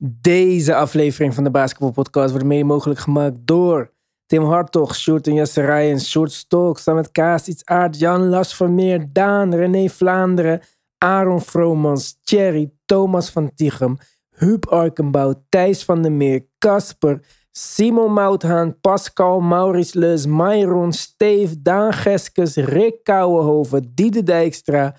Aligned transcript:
Deze 0.00 0.74
aflevering 0.74 1.34
van 1.34 1.44
de 1.44 1.50
Basketball 1.50 1.90
Podcast 1.90 2.30
wordt 2.30 2.46
mede 2.46 2.64
mogelijk 2.64 3.00
gemaakt 3.00 3.36
door 3.46 3.92
Tim 4.26 4.44
Hartog, 4.44 4.94
Sjoerd 4.94 5.26
en 5.26 5.34
Jesse 5.34 5.60
Rijens, 5.60 6.10
Sjoerd 6.10 6.32
Stolk, 6.32 6.78
Samet 6.78 7.10
Kaas, 7.10 7.64
Aard, 7.64 7.98
Jan 7.98 8.28
Las 8.28 8.54
Vermeer, 8.54 9.12
Daan, 9.12 9.54
René 9.54 9.88
Vlaanderen, 9.88 10.60
Aaron 10.98 11.40
Vromans, 11.40 12.20
Thierry, 12.22 12.70
Thomas 12.84 13.30
van 13.30 13.54
Tichem, 13.54 13.96
Huub 14.30 14.66
Arkenbouw, 14.66 15.34
Thijs 15.48 15.84
van 15.84 16.02
der 16.02 16.12
Meer, 16.12 16.46
Casper, 16.58 17.20
Simon 17.50 18.12
Mouthaan, 18.12 18.80
Pascal, 18.80 19.40
Maurice 19.40 19.98
Leus, 19.98 20.26
Myron, 20.26 20.92
Steve, 20.92 21.62
Daan 21.62 21.92
Geskes, 21.92 22.56
Rick 22.56 23.04
Kouwenhoven, 23.04 23.92
Diede 23.94 24.22
Dijkstra, 24.22 24.94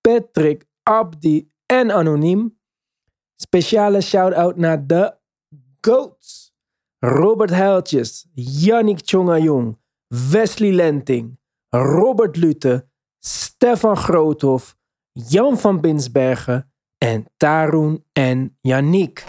Patrick, 0.00 0.66
Abdi 0.82 1.50
en 1.66 1.90
Anoniem. 1.90 2.62
Speciale 3.36 4.00
shout-out 4.00 4.56
naar 4.56 4.86
de 4.86 5.14
GOATs. 5.80 6.52
Robert 6.98 7.50
Huiltjes, 7.50 8.26
Yannick 8.34 9.00
Tjongajong, 9.00 9.78
Wesley 10.30 10.72
Lenting, 10.72 11.38
Robert 11.68 12.36
Lute, 12.36 12.86
Stefan 13.18 13.96
Groothof, 13.96 14.76
Jan 15.12 15.58
van 15.58 15.80
Binsbergen 15.80 16.72
en 16.98 17.24
Tarun 17.36 18.04
en 18.12 18.58
Yannick. 18.60 19.24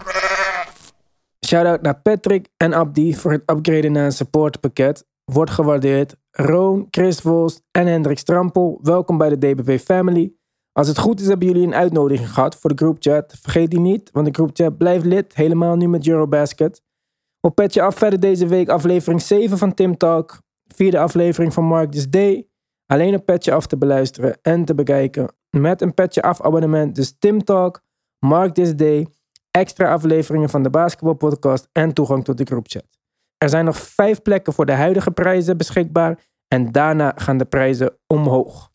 Shout-out 1.45 1.81
naar 1.81 2.01
Patrick 2.01 2.49
en 2.57 2.73
Abdi 2.73 3.15
voor 3.15 3.31
het 3.31 3.43
upgraden 3.45 3.91
naar 3.91 4.05
een 4.05 4.11
supportpakket. 4.11 5.05
Wordt 5.23 5.51
gewaardeerd. 5.51 6.15
Roon, 6.31 6.87
Chris 6.89 7.19
Volst 7.19 7.63
en 7.71 7.87
Hendrik 7.87 8.17
Strampel, 8.17 8.79
welkom 8.81 9.17
bij 9.17 9.29
de 9.29 9.37
DBP 9.37 9.79
Family. 9.79 10.33
Als 10.77 10.87
het 10.87 10.97
goed 10.97 11.19
is, 11.19 11.27
hebben 11.27 11.47
jullie 11.47 11.63
een 11.63 11.75
uitnodiging 11.75 12.33
gehad 12.33 12.55
voor 12.55 12.69
de 12.69 12.83
groupchat. 12.83 13.35
Vergeet 13.41 13.69
die 13.69 13.79
niet, 13.79 14.09
want 14.11 14.25
de 14.25 14.33
groupchat 14.33 14.77
blijft 14.77 15.05
lid, 15.05 15.35
helemaal 15.35 15.75
nu 15.75 15.87
met 15.87 16.07
Eurobasket. 16.07 16.81
Op 17.39 17.55
petje 17.55 17.81
af 17.81 17.95
verder 17.95 18.19
deze 18.19 18.47
week 18.47 18.69
aflevering 18.69 19.21
7 19.21 19.57
van 19.57 19.73
Tim 19.73 19.97
Talk. 19.97 20.41
Vierde 20.67 20.99
aflevering 20.99 21.53
van 21.53 21.63
Mark 21.63 21.91
This 21.91 22.09
Day. 22.09 22.47
Alleen 22.85 23.15
op 23.15 23.25
petje 23.25 23.53
af 23.53 23.67
te 23.67 23.77
beluisteren 23.77 24.37
en 24.41 24.65
te 24.65 24.75
bekijken. 24.75 25.33
Met 25.49 25.81
een 25.81 25.93
petje 25.93 26.21
af 26.21 26.41
abonnement. 26.41 26.95
Dus 26.95 27.15
Tim 27.19 27.43
Talk, 27.43 27.81
Mark 28.19 28.53
This 28.53 28.75
Day, 28.75 29.07
extra 29.51 29.91
afleveringen 29.91 30.49
van 30.49 30.63
de 30.63 30.69
Basketball 30.69 31.13
Podcast 31.15 31.69
en 31.71 31.93
toegang 31.93 32.23
tot 32.23 32.37
de 32.37 32.45
groupchat. 32.45 32.85
Er 33.37 33.49
zijn 33.49 33.65
nog 33.65 33.77
vijf 33.77 34.21
plekken 34.21 34.53
voor 34.53 34.65
de 34.65 34.73
huidige 34.73 35.11
prijzen 35.11 35.57
beschikbaar. 35.57 36.19
En 36.47 36.71
daarna 36.71 37.13
gaan 37.15 37.37
de 37.37 37.45
prijzen 37.45 37.97
omhoog. 38.07 38.73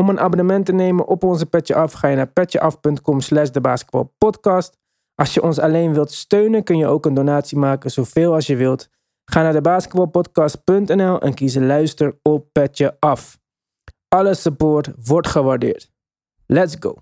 Om 0.00 0.08
een 0.08 0.20
abonnement 0.20 0.66
te 0.66 0.72
nemen 0.72 1.06
op 1.06 1.24
onze 1.24 1.46
Petje 1.46 1.74
Af 1.74 1.92
ga 1.92 2.08
je 2.08 2.16
naar 2.16 2.26
petjeaf.com 2.26 3.20
slash 3.20 3.50
de. 3.50 4.70
Als 5.14 5.34
je 5.34 5.42
ons 5.42 5.58
alleen 5.58 5.94
wilt 5.94 6.12
steunen 6.12 6.62
kun 6.62 6.76
je 6.76 6.86
ook 6.86 7.06
een 7.06 7.14
donatie 7.14 7.58
maken, 7.58 7.90
zoveel 7.90 8.34
als 8.34 8.46
je 8.46 8.56
wilt. 8.56 8.88
Ga 9.24 9.42
naar 9.42 9.52
de 9.52 9.60
basketbalpodcast.nl 9.60 11.20
en 11.20 11.34
kies 11.34 11.54
luister 11.54 12.18
op 12.22 12.46
Petje 12.52 12.96
Af. 12.98 13.38
Alle 14.08 14.34
support 14.34 14.90
wordt 15.04 15.28
gewaardeerd. 15.28 15.90
Let's 16.46 16.76
go. 16.78 16.94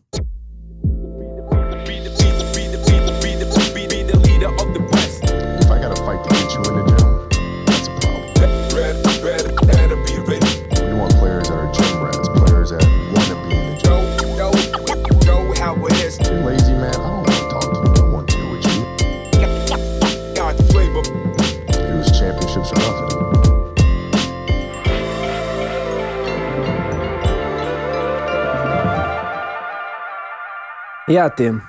Ja, 31.09 31.31
Tim. 31.31 31.63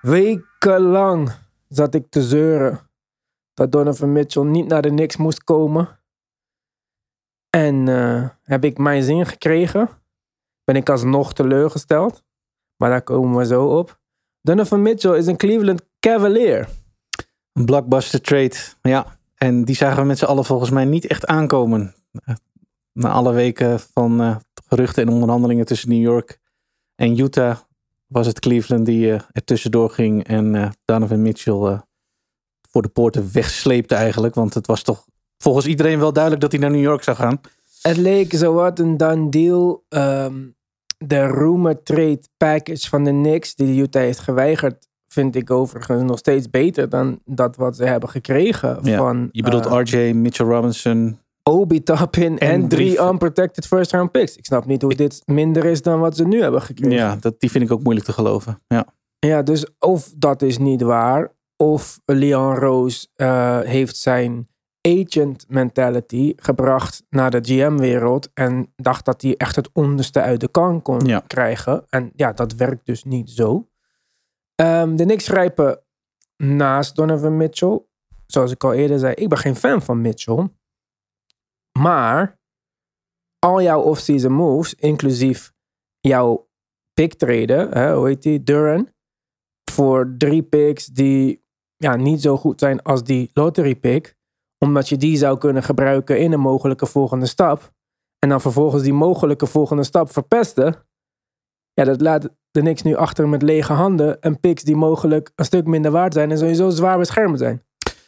Wekenlang 0.00 1.32
zat 1.68 1.94
ik 1.94 2.10
te 2.10 2.22
zeuren 2.22 2.90
dat 3.52 3.72
Donovan 3.72 4.12
Mitchell 4.12 4.42
niet 4.42 4.66
naar 4.66 4.82
de 4.82 4.88
Knicks 4.88 5.16
moest 5.16 5.44
komen. 5.44 6.00
En 7.50 7.88
eh, 7.88 8.28
heb 8.42 8.64
ik 8.64 8.78
mijn 8.78 9.02
zin 9.02 9.26
gekregen. 9.26 9.88
Ben 10.64 10.76
ik 10.76 10.88
alsnog 10.88 11.32
teleurgesteld. 11.32 12.22
Maar 12.76 12.90
daar 12.90 13.02
komen 13.02 13.38
we 13.38 13.46
zo 13.46 13.66
op. 13.66 14.00
Donovan 14.40 14.82
Mitchell 14.82 15.16
is 15.16 15.26
een 15.26 15.36
Cleveland 15.36 15.82
Cavalier. 16.00 16.68
Een 17.52 17.64
blockbuster 17.64 18.20
trade. 18.20 18.56
Ja, 18.82 19.18
en 19.34 19.64
die 19.64 19.76
zagen 19.76 20.00
we 20.00 20.08
met 20.08 20.18
z'n 20.18 20.24
allen 20.24 20.44
volgens 20.44 20.70
mij 20.70 20.84
niet 20.84 21.06
echt 21.06 21.26
aankomen. 21.26 21.94
Eh, 22.12 22.34
Na 22.92 23.10
alle 23.10 23.32
weken 23.32 23.80
van 23.80 24.20
eh, 24.20 24.36
geruchten 24.68 25.02
en 25.06 25.12
onderhandelingen 25.12 25.66
tussen 25.66 25.88
New 25.88 26.02
York 26.02 26.38
en 26.94 27.18
Utah 27.18 27.58
was 28.14 28.26
het 28.26 28.40
Cleveland 28.40 28.86
die 28.86 29.12
eh, 29.12 29.20
er 29.32 29.44
tussendoor 29.44 29.90
ging 29.90 30.24
en 30.24 30.54
eh, 30.54 30.70
Donovan 30.84 31.22
Mitchell 31.22 31.54
eh, 31.54 31.78
voor 32.70 32.82
de 32.82 32.88
poorten 32.88 33.28
wegsleepte 33.32 33.94
eigenlijk. 33.94 34.34
Want 34.34 34.54
het 34.54 34.66
was 34.66 34.82
toch 34.82 35.06
volgens 35.38 35.66
iedereen 35.66 35.98
wel 35.98 36.12
duidelijk 36.12 36.42
dat 36.42 36.52
hij 36.52 36.60
naar 36.60 36.70
New 36.70 36.82
York 36.82 37.02
zou 37.02 37.16
gaan. 37.16 37.40
Het 37.82 37.96
leek 37.96 38.34
zowat 38.34 38.78
een 38.78 38.96
done 38.96 39.28
deal. 39.28 39.84
Ehm, 39.88 40.34
de 40.98 41.26
rumor 41.26 41.82
trade 41.82 42.20
package 42.36 42.88
van 42.88 43.04
de 43.04 43.10
Knicks 43.10 43.54
die 43.54 43.66
de 43.66 43.80
Utah 43.82 44.02
heeft 44.02 44.20
geweigerd, 44.20 44.88
vind 45.08 45.36
ik 45.36 45.50
overigens 45.50 46.02
nog 46.02 46.18
steeds 46.18 46.50
beter 46.50 46.88
dan 46.88 47.20
dat 47.24 47.56
wat 47.56 47.76
ze 47.76 47.84
hebben 47.84 48.08
gekregen 48.08 48.78
Ja, 48.82 48.96
van 48.96 49.28
Je 49.30 49.42
bedoelt 49.42 49.66
RJ, 49.66 50.12
Mitchell 50.12 50.46
Robinson. 50.46 51.18
Obi 51.50 51.82
Toppin 51.82 52.38
en, 52.38 52.48
En 52.50 52.68
drie 52.68 53.00
unprotected 53.00 53.66
first 53.66 53.92
round 53.92 54.10
picks. 54.10 54.36
Ik 54.36 54.44
snap 54.44 54.66
niet 54.66 54.82
hoe 54.82 54.94
dit 54.94 55.22
minder 55.24 55.64
is 55.64 55.82
dan 55.82 56.00
wat 56.00 56.16
ze 56.16 56.24
nu 56.26 56.42
hebben 56.42 56.62
gekregen. 56.62 56.96
Ja, 56.96 57.16
dat, 57.16 57.40
die 57.40 57.50
vind 57.50 57.64
ik 57.64 57.72
ook 57.72 57.82
moeilijk 57.82 58.06
te 58.06 58.12
geloven. 58.12 58.62
Ja. 58.66 58.86
Ja, 59.18 59.42
dus 59.42 59.66
of 59.78 60.12
dat 60.16 60.42
is 60.42 60.58
niet 60.58 60.82
waar, 60.82 61.32
of 61.56 62.00
Leon 62.04 62.54
Rose 62.54 63.06
eh, 63.14 63.60
heeft 63.60 63.96
zijn 63.96 64.48
agent 64.80 65.44
mentality 65.48 66.32
gebracht 66.36 67.02
naar 67.10 67.30
de 67.30 67.38
GM-wereld 67.42 68.30
en 68.34 68.72
dacht 68.76 69.04
dat 69.04 69.22
hij 69.22 69.36
echt 69.36 69.56
het 69.56 69.70
onderste 69.72 70.20
uit 70.20 70.40
de 70.40 70.48
kan 70.48 70.82
kon 70.82 71.00
Ja. 71.04 71.20
krijgen. 71.26 71.84
En 71.88 72.10
ja, 72.14 72.32
dat 72.32 72.54
werkt 72.54 72.86
dus 72.86 73.04
niet 73.04 73.30
zo. 73.30 73.68
Ehm, 74.54 74.96
de 74.96 75.04
Knicks 75.04 75.26
grijpen 75.28 75.80
naast 76.36 76.96
Donovan 76.96 77.36
Mitchell. 77.36 77.82
Zoals 78.26 78.50
ik 78.52 78.64
al 78.64 78.72
eerder 78.72 78.98
zei, 78.98 79.14
ik 79.14 79.28
ben 79.28 79.38
geen 79.38 79.56
fan 79.56 79.82
van 79.82 80.00
Mitchell. 80.00 80.48
Maar 81.78 82.38
al 83.38 83.62
jouw 83.62 83.80
off-season 83.80 84.32
moves, 84.32 84.74
inclusief 84.74 85.52
jouw 86.00 86.48
pick 86.92 87.14
traden, 87.14 87.94
hoe 87.94 88.06
heet 88.06 88.22
die, 88.22 88.42
Duran, 88.42 88.88
voor 89.70 90.14
drie 90.18 90.42
picks 90.42 90.86
die 90.86 91.44
ja, 91.76 91.96
niet 91.96 92.22
zo 92.22 92.36
goed 92.36 92.60
zijn 92.60 92.82
als 92.82 93.04
die 93.04 93.30
lottery 93.32 93.74
pick, 93.74 94.14
omdat 94.58 94.88
je 94.88 94.96
die 94.96 95.16
zou 95.16 95.38
kunnen 95.38 95.62
gebruiken 95.62 96.18
in 96.18 96.32
een 96.32 96.40
mogelijke 96.40 96.86
volgende 96.86 97.26
stap, 97.26 97.72
en 98.18 98.28
dan 98.28 98.40
vervolgens 98.40 98.82
die 98.82 98.92
mogelijke 98.92 99.46
volgende 99.46 99.84
stap 99.84 100.12
verpesten, 100.12 100.86
ja, 101.72 101.84
dat 101.84 102.00
laat 102.00 102.28
de 102.50 102.62
niks 102.62 102.82
nu 102.82 102.94
achter 102.94 103.28
met 103.28 103.42
lege 103.42 103.72
handen 103.72 104.20
en 104.20 104.40
picks 104.40 104.62
die 104.62 104.76
mogelijk 104.76 105.32
een 105.34 105.44
stuk 105.44 105.66
minder 105.66 105.90
waard 105.90 106.12
zijn 106.12 106.30
en 106.30 106.38
sowieso 106.38 106.70
zwaar 106.70 106.98
beschermd 106.98 107.38
zijn. 107.38 107.62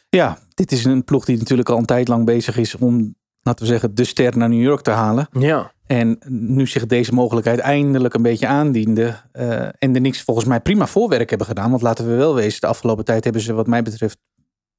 ja, 0.09 0.39
dit 0.53 0.71
is 0.71 0.85
een 0.85 1.03
ploeg 1.03 1.25
die 1.25 1.37
natuurlijk 1.37 1.69
al 1.69 1.77
een 1.77 1.85
tijd 1.85 2.07
lang 2.07 2.25
bezig 2.25 2.57
is 2.57 2.75
om, 2.75 3.15
laten 3.47 3.65
we 3.65 3.71
zeggen, 3.71 3.95
de 3.95 4.03
ster 4.03 4.37
naar 4.37 4.49
New 4.49 4.61
York 4.61 4.81
te 4.81 4.91
halen. 4.91 5.27
Ja. 5.31 5.71
En 5.85 6.19
nu 6.27 6.67
zich 6.67 6.85
deze 6.85 7.13
mogelijkheid 7.13 7.59
eindelijk 7.59 8.13
een 8.13 8.21
beetje 8.21 8.47
aandiende. 8.47 9.15
eh, 9.31 9.67
en 9.77 9.91
de 9.91 9.99
niks 9.99 10.21
volgens 10.21 10.45
mij 10.45 10.59
prima 10.61 10.87
voorwerk 10.87 11.29
hebben 11.29 11.47
gedaan. 11.47 11.69
Want 11.69 11.81
laten 11.81 12.07
we 12.07 12.15
wel 12.15 12.35
wezen, 12.35 12.61
de 12.61 12.67
afgelopen 12.67 13.05
tijd 13.05 13.23
hebben 13.23 13.41
ze 13.41 13.53
wat 13.53 13.67
mij 13.67 13.81
betreft 13.81 14.17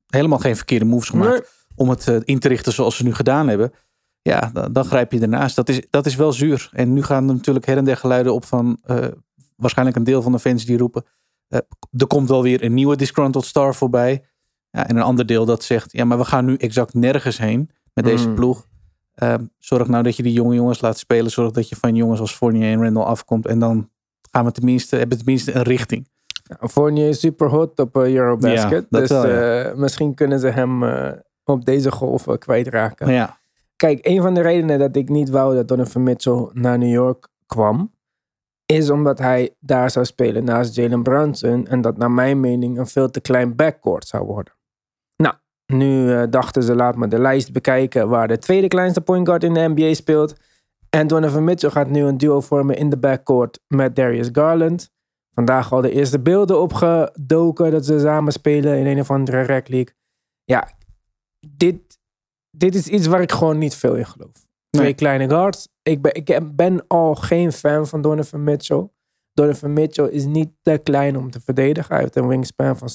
helemaal 0.07 0.39
geen 0.39 0.57
verkeerde 0.57 0.85
moves 0.85 1.09
gemaakt. 1.09 1.31
Nee. 1.31 1.43
Om 1.75 1.89
het 1.89 2.09
eh, 2.09 2.17
in 2.25 2.39
te 2.39 2.49
richten 2.49 2.73
zoals 2.73 2.97
ze 2.97 3.05
nu 3.05 3.15
gedaan 3.15 3.49
hebben. 3.49 3.73
Ja, 4.23 4.51
dan, 4.53 4.73
dan 4.73 4.85
grijp 4.85 5.13
je 5.13 5.21
ernaast. 5.21 5.57
Dat 5.57 5.69
is, 5.69 5.81
dat 5.91 6.07
is 6.07 6.17
wel 6.17 6.33
zuur. 6.33 6.69
En 6.73 6.93
nu 6.93 7.03
gaan 7.03 7.29
er 7.29 7.35
natuurlijk 7.35 7.67
her 7.67 7.77
en 7.77 7.85
der 7.85 7.97
geluiden 7.97 8.35
op 8.35 8.45
van 8.45 8.79
eh, 8.83 9.07
waarschijnlijk 9.57 9.97
een 9.97 10.05
deel 10.05 10.23
van 10.23 10.33
de 10.33 10.39
fans 10.39 10.65
die 10.65 10.79
roepen. 10.79 11.05
eh, 11.49 11.59
er 11.97 12.07
komt 12.07 12.29
wel 12.29 12.43
weer 12.43 12.65
een 12.65 12.75
nieuwe 12.75 12.97
disgruntled 12.97 13.45
star 13.45 13.75
voorbij. 13.75 14.25
Ja, 14.71 14.87
en 14.89 14.97
een 14.97 15.03
ander 15.03 15.27
deel 15.27 15.45
dat 15.45 15.63
zegt, 15.65 15.93
ja, 15.93 16.05
maar 16.05 16.19
we 16.19 16.25
gaan 16.25 16.45
nu 16.45 16.57
exact 16.57 16.95
nergens 16.95 17.39
heen 17.39 17.71
met 18.03 18.13
deze 18.13 18.29
Mm. 18.29 18.35
ploeg. 18.35 18.67
Ehm, 19.15 19.45
zorg 19.59 19.89
nou 19.89 20.03
dat 20.03 20.17
je 20.17 20.23
die 20.23 20.33
jonge 20.33 20.55
jongens 20.55 20.81
laat 20.81 20.99
spelen. 20.99 21.31
Zorg 21.31 21.51
dat 21.51 21.69
je 21.69 21.77
van 21.77 21.95
jongens 21.95 22.21
als 22.21 22.35
Fournier 22.35 22.73
en 22.73 22.83
Randall 22.83 23.03
afkomt. 23.03 23.47
En 23.47 23.59
dan 23.59 23.91
gaan 24.31 24.45
we 24.45 24.53
tenminste, 24.53 24.97
hebben 24.97 25.19
we 25.19 25.25
tenminste 25.25 25.55
een 25.55 25.63
richting. 25.63 26.09
Fournier 26.61 27.09
is 27.09 27.21
super 27.21 27.49
hot 27.49 27.79
op 27.79 27.97
eh, 27.97 28.15
Eurobasket. 28.15 28.87
Ja, 28.91 28.99
dus 28.99 29.09
wel, 29.09 29.27
ja. 29.29 29.63
eh, 29.63 29.75
misschien 29.75 30.15
kunnen 30.15 30.39
ze 30.41 30.49
hem 30.49 30.83
eh, 30.83 31.13
op 31.45 31.65
deze 31.65 31.91
golf 31.91 32.27
kwijtraken. 32.39 33.13
Ja, 33.13 33.39
Kijk, 33.77 34.07
een 34.07 34.23
van 34.23 34.35
de 34.35 34.41
redenen 34.41 34.79
dat 34.79 34.97
ik 34.97 35.09
niet 35.09 35.29
wou 35.31 35.55
dat 35.55 35.69
Donovan 35.69 36.03
Mitchell 36.03 36.49
naar 36.53 36.79
New 36.79 36.93
York 36.93 37.29
kwam, 37.47 37.93
is 38.67 38.91
omdat 38.91 39.19
hij 39.19 39.55
daar 39.61 39.91
zou 39.91 40.05
spelen 40.05 40.45
naast 40.45 40.75
Jalen 40.75 41.03
Brunson. 41.03 41.67
En 41.67 41.81
dat 41.81 41.97
naar 41.97 42.11
mijn 42.11 42.41
mening 42.41 42.79
een 42.79 42.87
veel 42.87 43.11
te 43.11 43.21
klein 43.21 43.57
backcourt 43.57 44.07
zou 44.07 44.25
worden. 44.27 44.53
Nu 45.73 46.13
eh, 46.13 46.23
dachten 46.31 46.63
ze, 46.63 46.75
laat 46.75 46.97
me 46.97 47.09
de 47.09 47.19
lijst 47.19 47.53
bekijken 47.53 48.09
waar 48.09 48.29
de 48.29 48.39
tweede 48.39 48.69
kleinste 48.69 49.01
point 49.01 49.27
guard 49.27 49.45
in 49.45 49.55
de 49.55 49.69
NBA 49.75 49.95
speelt. 49.95 50.35
En 50.91 51.07
Donovan 51.07 51.45
Mitchell 51.45 51.71
gaat 51.71 51.91
nu 51.91 52.03
een 52.03 52.19
duo 52.19 52.41
vormen 52.41 52.77
in 52.77 52.91
de 52.91 52.99
backcourt 52.99 53.61
met 53.67 53.97
Darius 53.97 54.29
Garland. 54.33 54.91
Vandaag 55.35 55.73
al 55.73 55.81
de 55.81 55.91
eerste 55.91 56.21
beelden 56.21 56.61
opgedoken 56.61 57.71
dat 57.71 57.87
ze 57.87 57.99
samen 58.01 58.33
spelen 58.33 58.79
in 58.79 58.87
een 58.87 59.01
of 59.01 59.11
andere 59.11 59.41
rec 59.43 59.69
league. 59.69 59.95
Ja, 60.45 60.69
dit, 61.47 61.99
dit 62.51 62.75
is 62.75 62.87
iets 62.87 63.07
waar 63.07 63.21
ik 63.21 63.33
gewoon 63.33 63.59
niet 63.59 63.75
veel 63.75 63.95
in 63.95 64.07
geloof. 64.07 64.33
Twee 64.71 64.85
Nee. 64.85 64.95
kleine 64.95 65.29
guards. 65.29 65.69
Ik 65.83 66.03
ben, 66.03 66.15
ik 66.15 66.57
ben 66.57 66.85
al 66.87 67.15
geen 67.15 67.53
fan 67.53 67.87
van 67.87 68.01
Donovan 68.03 68.45
Mitchell. 68.45 68.89
Donovan 69.39 69.73
Mitchell 69.73 70.09
is 70.09 70.25
niet 70.25 70.51
te 70.63 70.81
klein 70.83 71.17
om 71.17 71.31
te 71.31 71.41
verdedigen. 71.41 71.95
Hij 71.95 72.03
heeft 72.03 72.17
een 72.17 72.29
wingspan 72.29 72.79
van 72.79 72.89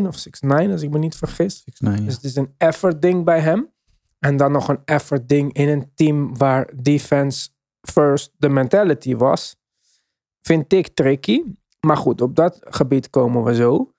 6'10 0.00 0.06
of 0.06 0.26
6'9 0.66 0.70
als 0.70 0.82
ik 0.82 0.90
me 0.90 0.98
niet 0.98 1.16
vergis. 1.16 1.62
Ja. 1.64 1.90
Dus 1.90 2.14
het 2.14 2.24
is 2.24 2.36
een 2.36 2.54
effort 2.58 3.02
ding 3.02 3.24
bij 3.24 3.40
hem. 3.40 3.72
En 4.18 4.36
dan 4.36 4.52
nog 4.52 4.68
een 4.68 4.80
effort 4.84 5.28
ding 5.28 5.52
in 5.52 5.68
een 5.68 5.90
team 5.94 6.36
waar 6.36 6.70
defense 6.82 7.48
first 7.80 8.32
de 8.36 8.48
mentality 8.48 9.16
was. 9.16 9.56
Vind 10.42 10.72
ik 10.72 10.88
tricky. 10.88 11.42
Maar 11.80 11.96
goed, 11.96 12.20
op 12.20 12.36
dat 12.36 12.58
gebied 12.60 13.10
komen 13.10 13.44
we 13.44 13.54
zo. 13.54 13.92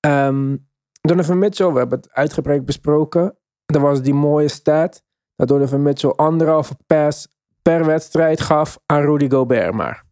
Ehm 0.00 0.56
Donovan 1.00 1.38
Mitchell, 1.38 1.72
we 1.72 1.78
hebben 1.78 1.98
het 1.98 2.12
uitgebreid 2.12 2.64
besproken. 2.64 3.38
Er 3.64 3.80
was 3.80 4.02
die 4.02 4.14
mooie 4.14 4.48
stat 4.48 5.02
dat 5.34 5.48
Donovan 5.48 5.82
Mitchell 5.82 6.10
anderhalve 6.10 6.76
pass 6.86 7.28
per 7.62 7.84
wedstrijd 7.84 8.40
gaf 8.40 8.78
aan 8.86 9.02
Rudy 9.02 9.30
Gobert 9.30 9.74
maar. 9.74 10.05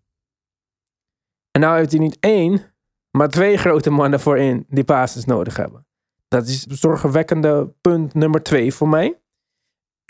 En 1.54 1.60
nou 1.60 1.76
heeft 1.76 1.90
hij 1.90 2.00
niet 2.00 2.16
één, 2.20 2.60
maar 3.10 3.28
twee 3.28 3.56
grote 3.56 3.90
mannen 3.90 4.20
voorin 4.20 4.66
die 4.68 4.84
passes 4.84 5.24
nodig 5.24 5.56
hebben. 5.56 5.86
Dat 6.28 6.46
is 6.46 6.62
zorgwekkende 6.62 7.74
punt 7.80 8.14
nummer 8.14 8.42
twee 8.42 8.74
voor 8.74 8.88
mij. 8.88 9.20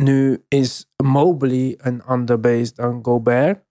Nu 0.03 0.45
is 0.49 0.91
Mobley 1.03 1.75
een 1.79 2.03
ander 2.03 2.41
beest 2.41 2.77
dan 2.77 2.99
Gobert. 3.03 3.63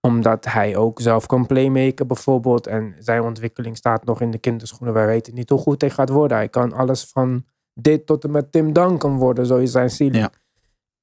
Omdat 0.00 0.44
hij 0.44 0.76
ook 0.76 1.00
zelf 1.00 1.26
kan 1.26 1.46
playmaken 1.46 2.06
bijvoorbeeld. 2.06 2.66
En 2.66 2.94
zijn 2.98 3.22
ontwikkeling 3.22 3.76
staat 3.76 4.04
nog 4.04 4.20
in 4.20 4.30
de 4.30 4.38
kinderschoenen. 4.38 4.94
Wij 4.94 5.06
weten 5.06 5.34
niet 5.34 5.50
hoe 5.50 5.58
goed 5.58 5.80
hij 5.80 5.90
gaat 5.90 6.08
worden. 6.08 6.36
Hij 6.36 6.48
kan 6.48 6.72
alles 6.72 7.04
van 7.04 7.44
dit 7.74 8.06
tot 8.06 8.24
en 8.24 8.30
met 8.30 8.52
Tim 8.52 8.72
Duncan 8.72 9.16
worden. 9.16 9.46
Zo 9.46 9.56
is 9.56 9.70
zijn 9.70 9.90
ceiling. 9.90 10.22
Ja. 10.22 10.32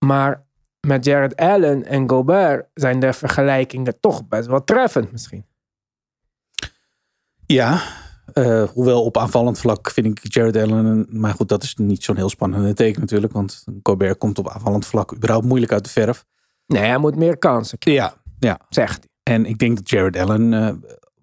Maar 0.06 0.46
met 0.88 1.06
Jared 1.06 1.36
Allen 1.36 1.86
en 1.86 2.10
Gobert 2.10 2.70
zijn 2.74 3.00
de 3.00 3.14
vergelijkingen 3.14 4.00
toch 4.00 4.28
best 4.28 4.48
wel 4.48 4.64
treffend 4.64 5.12
misschien. 5.12 5.46
Ja, 7.52 7.82
eh, 8.34 8.64
hoewel 8.64 9.04
op 9.04 9.18
aanvallend 9.18 9.60
vlak 9.60 9.92
vind 9.92 10.08
ik 10.08 10.34
Jared 10.34 10.56
Allen... 10.56 11.08
Maar 11.10 11.34
goed, 11.34 11.50
dat 11.50 11.64
is 11.64 11.76
niet 11.76 12.04
zo'n 12.04 12.16
heel 12.16 12.30
spannende 12.30 12.74
teken 12.74 13.02
natuurlijk. 13.02 13.34
Want 13.34 13.64
Gobert 13.84 14.18
komt 14.18 14.40
op 14.40 14.50
aanvallend 14.50 14.86
vlak 14.86 15.14
überhaupt 15.16 15.46
moeilijk 15.46 15.72
uit 15.72 15.84
de 15.84 15.90
verf. 15.90 16.26
Nee, 16.66 16.84
hij 16.84 16.98
moet 16.98 17.16
meer 17.16 17.38
kansen 17.38 17.78
krijgen, 17.78 18.04
Ja, 18.04 18.18
ja. 18.40 18.60
zegt 18.70 18.98
hij. 19.00 19.36
En 19.36 19.46
ik 19.46 19.58
denk 19.58 19.76
dat 19.76 19.90
Jared 19.90 20.18
Allen, 20.18 20.54
eh, 20.54 20.74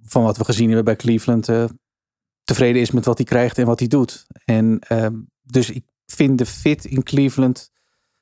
van 0.02 0.22
wat 0.22 0.36
we 0.36 0.44
gezien 0.44 0.66
hebben 0.66 0.84
bij 0.84 0.96
Cleveland, 0.96 1.48
eh, 1.48 1.64
tevreden 2.44 2.82
is 2.82 2.90
met 2.90 3.04
wat 3.04 3.16
hij 3.16 3.26
krijgt 3.26 3.58
en 3.58 3.66
wat 3.66 3.78
hij 3.78 3.88
doet. 3.88 4.26
En 4.44 4.78
ehm, 4.78 5.14
dus 5.42 5.70
ik 5.70 5.84
vind 6.06 6.38
de 6.38 6.46
fit 6.46 6.84
in 6.84 7.02
Cleveland, 7.02 7.70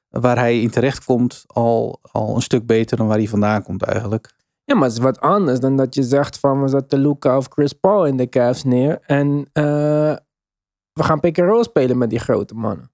waar 0.09 0.37
hij 0.37 0.61
in 0.61 0.71
terecht 0.71 1.05
komt, 1.05 1.45
al, 1.47 1.99
al 2.03 2.35
een 2.35 2.43
stuk 2.43 2.67
beter 2.67 2.97
dan 2.97 3.07
waar 3.07 3.17
hij 3.17 3.29
vandaan 3.29 3.63
komt 3.63 3.83
eigenlijk. 3.83 4.36
Ja, 4.67 4.75
maar 4.75 4.85
het 4.85 4.93
is 4.93 4.99
wat 5.03 5.21
anders 5.21 5.61
dan 5.61 5.77
dat 5.77 5.95
je 5.95 6.03
zegt 6.03 6.39
van 6.39 6.63
we 6.63 6.69
zetten 6.69 6.99
Luca 6.99 7.37
of 7.37 7.47
Chris 7.51 7.73
Paul 7.73 8.07
in 8.07 8.17
de 8.17 8.29
Cavs 8.29 8.65
neer. 8.65 8.99
En 9.01 9.49
eh, 9.53 9.65
we 10.93 11.03
gaan 11.03 11.21
pick 11.21 11.39
and 11.39 11.49
roll 11.49 11.63
spelen 11.63 11.99
met 11.99 12.11
die 12.11 12.19
grote 12.19 12.55
mannen. 12.55 12.91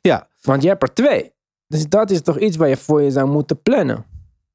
Ja. 0.00 0.28
Want 0.42 0.62
je 0.62 0.68
hebt 0.68 0.82
er 0.82 0.94
twee. 0.94 1.32
Dus 1.66 1.88
dat 1.88 2.10
is 2.10 2.20
toch 2.22 2.38
iets 2.38 2.56
waar 2.56 2.68
je 2.68 2.76
voor 2.76 3.02
je 3.02 3.10
zou 3.10 3.28
moeten 3.30 3.62
plannen. 3.62 4.04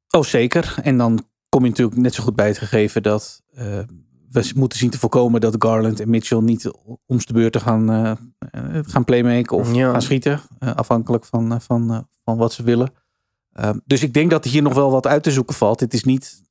Oh, 0.09 0.23
zeker. 0.23 0.75
En 0.83 0.97
dan 0.97 1.23
kom 1.49 1.63
je 1.63 1.69
natuurlijk 1.69 1.97
net 1.97 2.13
zo 2.13 2.23
goed 2.23 2.35
bij 2.35 2.47
het 2.47 2.57
gegeven 2.57 3.03
dat 3.03 3.41
eh, 3.53 3.79
we 4.31 4.51
moeten 4.55 4.77
zien 4.77 4.89
te 4.89 4.99
voorkomen 4.99 5.41
dat 5.41 5.55
Garland 5.59 5.99
en 5.99 6.09
Mitchell 6.09 6.39
niet 6.39 6.71
om 7.05 7.17
de 7.17 7.33
beurt 7.33 7.51
te 7.53 7.59
gaan, 7.59 7.89
eh, 7.89 8.11
gaan 8.81 9.03
playmaken 9.03 9.57
of 9.57 9.73
Ja. 9.73 9.91
gaan 9.91 10.01
schieten. 10.01 10.41
afhankelijk 10.59 11.25
van, 11.25 11.61
van, 11.61 12.07
van 12.23 12.37
wat 12.37 12.53
ze 12.53 12.63
willen. 12.63 12.91
Eh, 13.51 13.69
dus 13.85 14.03
ik 14.03 14.13
denk 14.13 14.29
dat 14.31 14.45
hier 14.45 14.61
nog 14.61 14.73
wel 14.73 14.91
wat 14.91 15.07
uit 15.07 15.23
te 15.23 15.31
zoeken 15.31 15.55
valt. 15.55 15.79
Het 15.79 15.93
is 15.93 16.03
niet 16.03 16.41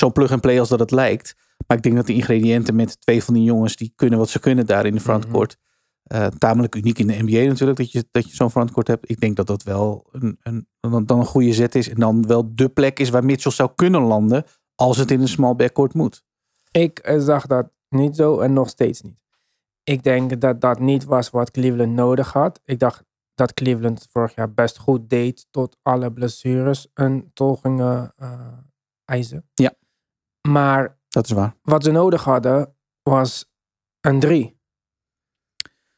zo'n 0.00 0.12
plug-and-play 0.12 0.60
als 0.60 0.68
dat 0.68 0.80
het 0.80 0.90
lijkt. 0.90 1.34
Maar 1.66 1.76
ik 1.76 1.82
denk 1.82 1.96
dat 1.96 2.06
de 2.06 2.14
ingrediënten 2.14 2.74
met 2.76 3.00
twee 3.00 3.24
van 3.24 3.34
die 3.34 3.42
jongens 3.42 3.76
die 3.76 3.92
kunnen 3.96 4.18
wat 4.18 4.28
ze 4.28 4.38
kunnen 4.40 4.66
daar 4.66 4.86
in 4.86 4.94
de 4.94 5.00
frontcourt. 5.00 5.56
eh, 6.02 6.26
tamelijk 6.26 6.74
uniek 6.74 6.98
in 6.98 7.06
de 7.06 7.22
NBA 7.22 7.48
natuurlijk 7.48 7.78
dat 7.78 7.92
je, 7.92 8.04
dat 8.10 8.30
je 8.30 8.36
zo'n 8.36 8.50
frontcourt 8.50 8.86
hebt. 8.86 9.10
Ik 9.10 9.20
denk 9.20 9.36
dat 9.36 9.46
dat 9.46 9.62
wel 9.62 10.08
een, 10.12 10.38
een, 10.42 10.66
dan, 10.80 11.06
dan 11.06 11.18
een 11.18 11.26
goede 11.26 11.52
zet 11.52 11.74
is. 11.74 11.88
En 11.88 11.96
dan 11.96 12.26
wel 12.26 12.54
de 12.54 12.68
plek 12.68 12.98
is 12.98 13.10
waar 13.10 13.24
Mitchell 13.24 13.52
zou 13.52 13.70
kunnen 13.74 14.00
landen 14.02 14.44
als 14.74 14.96
het 14.96 15.10
in 15.10 15.20
een 15.20 15.28
small 15.28 15.54
backcourt 15.54 15.94
moet. 15.94 16.22
Ik 16.70 16.98
eh, 16.98 17.20
zag 17.20 17.46
dat 17.46 17.70
niet 17.88 18.16
zo 18.16 18.38
en 18.40 18.52
nog 18.52 18.68
steeds 18.68 19.00
niet. 19.00 19.18
Ik 19.84 20.02
denk 20.02 20.40
dat 20.40 20.60
dat 20.60 20.78
niet 20.78 21.04
was 21.04 21.30
wat 21.30 21.50
Cleveland 21.50 21.92
nodig 21.92 22.32
had. 22.32 22.60
Ik 22.64 22.78
dacht 22.78 23.04
dat 23.34 23.54
Cleveland 23.54 24.06
vorig 24.10 24.34
jaar 24.34 24.52
best 24.52 24.78
goed 24.78 25.10
deed 25.10 25.46
tot 25.50 25.76
alle 25.82 26.12
blessures 26.12 26.88
en 26.94 27.30
toch 27.34 27.60
gingen 27.60 28.12
eh, 28.16 28.40
eisen. 29.04 29.48
Ja. 29.54 29.72
Maar 30.48 30.98
Dat 31.08 31.24
is 31.24 31.30
waar. 31.30 31.56
wat 31.62 31.84
ze 31.84 31.90
nodig 31.90 32.24
hadden 32.24 32.76
was 33.02 33.50
een 34.00 34.20
drie. 34.20 34.58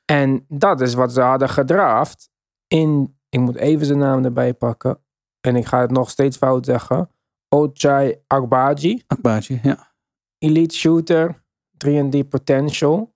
En 0.05 0.45
dat 0.49 0.81
is 0.81 0.95
wat 0.95 1.13
ze 1.13 1.21
hadden 1.21 1.49
gedraft 1.49 2.31
in, 2.67 3.19
ik 3.29 3.41
moet 3.41 3.57
even 3.57 3.87
zijn 3.87 3.99
naam 3.99 4.25
erbij 4.25 4.55
pakken. 4.55 5.05
En 5.41 5.57
ik 5.57 5.67
ga 5.67 5.81
het 5.81 5.91
nog 5.91 6.11
steeds 6.11 6.37
fout 6.37 6.65
zeggen. 6.65 7.11
Ochai 7.49 8.23
Akbaatje, 8.27 9.59
ja. 9.63 9.93
elite 10.39 10.75
shooter, 10.75 11.45
3D 11.87 12.29
potential. 12.29 13.15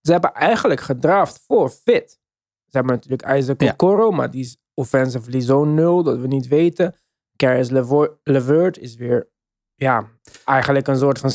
Ze 0.00 0.12
hebben 0.12 0.32
eigenlijk 0.34 0.80
gedraft 0.80 1.40
voor 1.46 1.70
fit. 1.70 2.10
Ze 2.64 2.76
hebben 2.78 2.94
natuurlijk 2.94 3.28
Isaac 3.36 3.60
Ja. 3.60 3.72
Okoro, 3.72 4.10
maar 4.10 4.30
die 4.30 4.40
is 4.40 4.56
offensively 4.74 5.40
zo 5.40 5.64
nul 5.64 6.02
dat 6.02 6.18
we 6.18 6.26
niet 6.26 6.48
weten. 6.48 6.94
Levo- 7.36 8.18
LeVert 8.24 8.78
is 8.78 8.94
weer, 8.94 9.30
ja, 9.82 10.08
eigenlijk 10.44 10.86
een 10.86 10.96
soort 10.96 11.18
van 11.18 11.30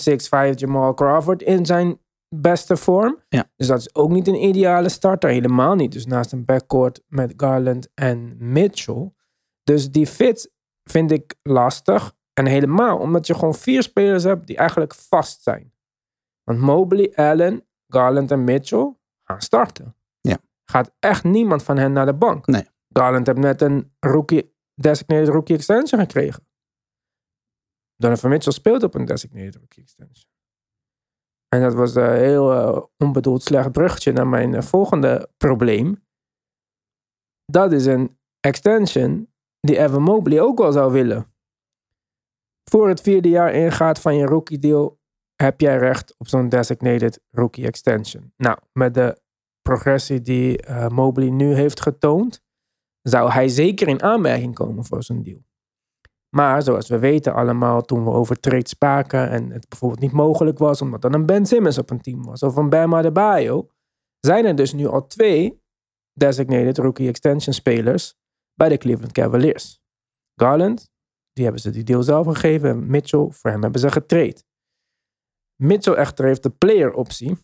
6'5 0.52 0.56
Jamal 0.56 0.94
Crawford 0.94 1.42
in 1.42 1.66
zijn 1.66 2.00
beste 2.36 2.78
vorm. 2.78 3.24
Ja. 3.30 3.50
Dus 3.56 3.68
dat 3.68 3.80
is 3.80 3.96
ook 3.96 4.10
niet 4.10 4.28
een 4.28 4.44
ideale 4.44 4.90
starter, 4.90 5.30
helemaal 5.30 5.76
niet. 5.76 5.92
Dus 5.92 6.06
naast 6.06 6.32
een 6.32 6.46
backcourt 6.46 7.04
met 7.08 7.34
Garland 7.38 7.90
en 7.94 8.36
Mitchell. 8.40 9.12
Dus 9.64 9.92
die 9.92 10.08
fit 10.08 10.52
vind 10.84 11.12
ik 11.12 11.36
lastig. 11.44 12.16
En 12.34 12.46
helemaal 12.46 12.98
omdat 12.98 13.28
je 13.28 13.34
gewoon 13.34 13.56
vier 13.56 13.84
spelers 13.84 14.24
hebt 14.24 14.48
die 14.48 14.58
eigenlijk 14.58 14.96
vast 14.96 15.44
zijn. 15.44 15.74
Want 16.44 16.60
Mobley, 16.60 17.12
Allen, 17.16 17.66
Garland 17.88 18.32
en 18.32 18.44
Mitchell 18.44 18.96
gaan 19.24 19.42
starten. 19.42 19.96
Ja. 20.22 20.38
Gaat 20.66 20.92
echt 21.00 21.24
niemand 21.24 21.64
van 21.64 21.78
hen 21.78 21.92
naar 21.92 22.06
de 22.06 22.14
bank. 22.14 22.48
Nee. 22.48 22.68
Garland 22.90 23.28
heeft 23.28 23.40
net 23.40 23.62
een 23.62 23.92
rookie, 24.00 24.56
designated 24.74 25.28
rookie 25.28 25.56
extension 25.56 26.02
gekregen. 26.02 26.47
Donovan 27.98 28.30
Mitchell 28.30 28.52
speelt 28.52 28.84
op 28.84 28.94
een 28.94 29.06
designated 29.06 29.56
rookie 29.56 29.84
extension. 29.84 30.32
En 31.48 31.62
dat 31.62 31.74
was 31.74 31.96
een 31.96 32.14
heel 32.14 32.52
eh, 32.52 32.84
onbedoeld 32.98 33.44
slecht 33.44 33.72
bruggetje 33.72 34.12
naar 34.12 34.28
mijn 34.28 34.54
eh, 34.54 34.62
volgende 34.62 35.30
probleem. 35.38 36.06
Dat 37.46 37.72
is 37.72 37.86
een 37.86 38.18
extension 38.40 39.34
die 39.60 39.78
Evan 39.78 40.02
Mobley 40.02 40.42
ook 40.42 40.58
wel 40.58 40.72
zou 40.72 40.92
willen. 40.92 41.34
Voor 42.70 42.88
het 42.88 43.02
vierde 43.02 43.30
jaar 43.30 43.54
ingaat 43.54 44.00
van 44.00 44.16
je 44.16 44.26
rookie 44.26 44.60
deal 44.60 45.00
heb 45.36 45.62
jij 45.62 45.78
recht 45.78 46.16
op 46.18 46.28
zo'n 46.28 46.50
designated 46.50 47.22
rookie 47.30 47.66
extension. 47.66 48.34
Nou, 48.38 48.58
met 48.72 48.94
de 48.94 49.22
progressie 49.62 50.22
die 50.22 50.62
eh, 50.62 50.88
Mobley 50.88 51.30
nu 51.30 51.54
heeft 51.54 51.82
getoond, 51.82 52.44
zou 53.02 53.32
hij 53.32 53.48
zeker 53.48 53.88
in 53.88 54.02
aanmerking 54.02 54.54
komen 54.54 54.86
voor 54.86 55.04
zo'n 55.04 55.24
deal. 55.24 55.47
Maar 56.36 56.62
zoals 56.62 56.88
we 56.88 57.00
weten 57.00 57.34
allemaal, 57.34 57.82
toen 57.82 58.04
we 58.04 58.10
over 58.10 58.40
trades 58.40 58.70
spraken 58.70 59.30
en 59.30 59.50
het 59.50 59.70
bijvoorbeeld 59.70 60.02
niet 60.02 60.12
mogelijk 60.12 60.58
was 60.58 60.82
omdat 60.82 61.04
er 61.04 61.14
een 61.14 61.26
Ben 61.26 61.46
Simmons 61.46 61.78
op 61.78 61.90
een 61.90 62.02
team 62.02 62.24
was 62.24 62.44
of 62.44 62.56
een 62.56 62.70
Bam 62.70 62.96
Adebayo, 62.96 63.70
zijn 64.20 64.46
er 64.46 64.56
dus 64.56 64.74
nu 64.74 64.88
al 64.88 65.08
twee 65.08 65.62
designated 66.14 66.78
rookie 66.78 67.08
extension 67.08 67.54
spelers 67.54 68.16
bij 68.54 68.70
de 68.70 68.78
Cleveland 68.78 69.12
Cavaliers. 69.12 69.80
Garland, 70.36 70.90
die 71.34 71.44
hebben 71.44 71.62
ze 71.62 71.70
die 71.70 71.84
deal 71.84 72.04
zelf 72.04 72.28
gegeven. 72.28 72.70
En 72.70 72.88
Mitchell, 72.88 73.28
voor 73.30 73.52
hem 73.52 73.62
hebben 73.62 73.82
ze 73.82 73.92
getrade. 73.92 74.44
Mitchell 75.56 75.94
echter 75.94 76.26
heeft 76.26 76.44
de 76.44 76.50
player 76.50 76.94
optie 76.94 77.38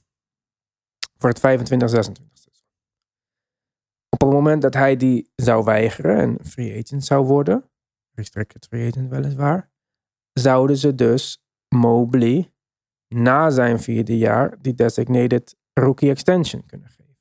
voor 1.17 1.29
het 1.29 1.39
25-26 1.39 1.41
seizoen. 1.41 2.15
Op 4.09 4.21
het 4.21 4.29
moment 4.29 4.61
dat 4.61 4.73
hij 4.73 4.95
die 4.95 5.31
zou 5.35 5.63
weigeren 5.63 6.17
en 6.17 6.45
free 6.45 6.83
agent 6.83 7.05
zou 7.05 7.25
worden, 7.25 7.71
restricted 8.15 8.65
free 8.65 8.87
agent 8.87 9.09
weliswaar, 9.09 9.69
zouden 10.33 10.77
ze 10.77 10.95
dus 10.95 11.43
Mobley 11.69 12.51
na 13.07 13.49
zijn 13.49 13.79
vierde 13.79 14.17
jaar 14.17 14.61
die 14.61 14.73
designated 14.73 15.55
rookie 15.73 16.09
extension 16.09 16.65
kunnen 16.65 16.89
geven. 16.89 17.17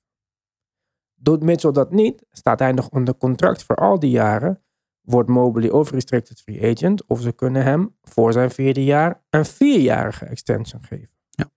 Doet 1.14 1.42
Mitchell 1.42 1.72
dat 1.72 1.90
niet, 1.90 2.24
staat 2.30 2.58
hij 2.58 2.72
nog 2.72 2.88
onder 2.88 3.16
contract 3.16 3.64
voor 3.64 3.76
al 3.76 3.98
die 3.98 4.10
jaren, 4.10 4.62
wordt 5.00 5.28
Mobley 5.28 5.70
of 5.70 5.90
restricted 5.90 6.40
free 6.40 6.70
agent 6.70 7.06
of 7.06 7.20
ze 7.20 7.32
kunnen 7.32 7.62
hem 7.62 7.96
voor 8.02 8.32
zijn 8.32 8.50
vierde 8.50 8.84
jaar 8.84 9.24
een 9.30 9.44
vierjarige 9.44 10.24
extension 10.24 10.82
geven. 10.82 11.14
Ja. 11.30 11.50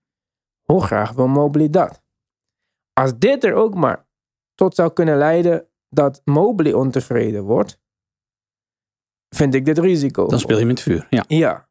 Hoe 0.62 0.82
graag 0.82 1.12
wil 1.12 1.28
Mobley 1.28 1.68
dat? 1.68 2.02
Als 2.92 3.18
dit 3.18 3.44
er 3.44 3.54
ook 3.54 3.74
maar 3.74 4.06
tot 4.54 4.74
zou 4.74 4.92
kunnen 4.92 5.16
leiden 5.16 5.68
dat 5.88 6.20
Mobley 6.24 6.72
ontevreden 6.72 7.42
wordt, 7.42 7.80
vind 9.28 9.54
ik 9.54 9.64
dit 9.64 9.78
risico. 9.78 10.26
Dan 10.26 10.38
speel 10.38 10.58
je 10.58 10.64
met 10.64 10.80
vuur. 10.80 11.06
Ja. 11.10 11.24
Ja. 11.28 11.66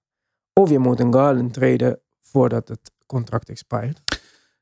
Of 0.53 0.69
je 0.69 0.79
moet 0.79 0.99
een 0.99 1.13
Garland 1.13 1.53
treden 1.53 1.99
voordat 2.21 2.67
het 2.67 2.91
contract 3.05 3.49
expired. 3.49 4.01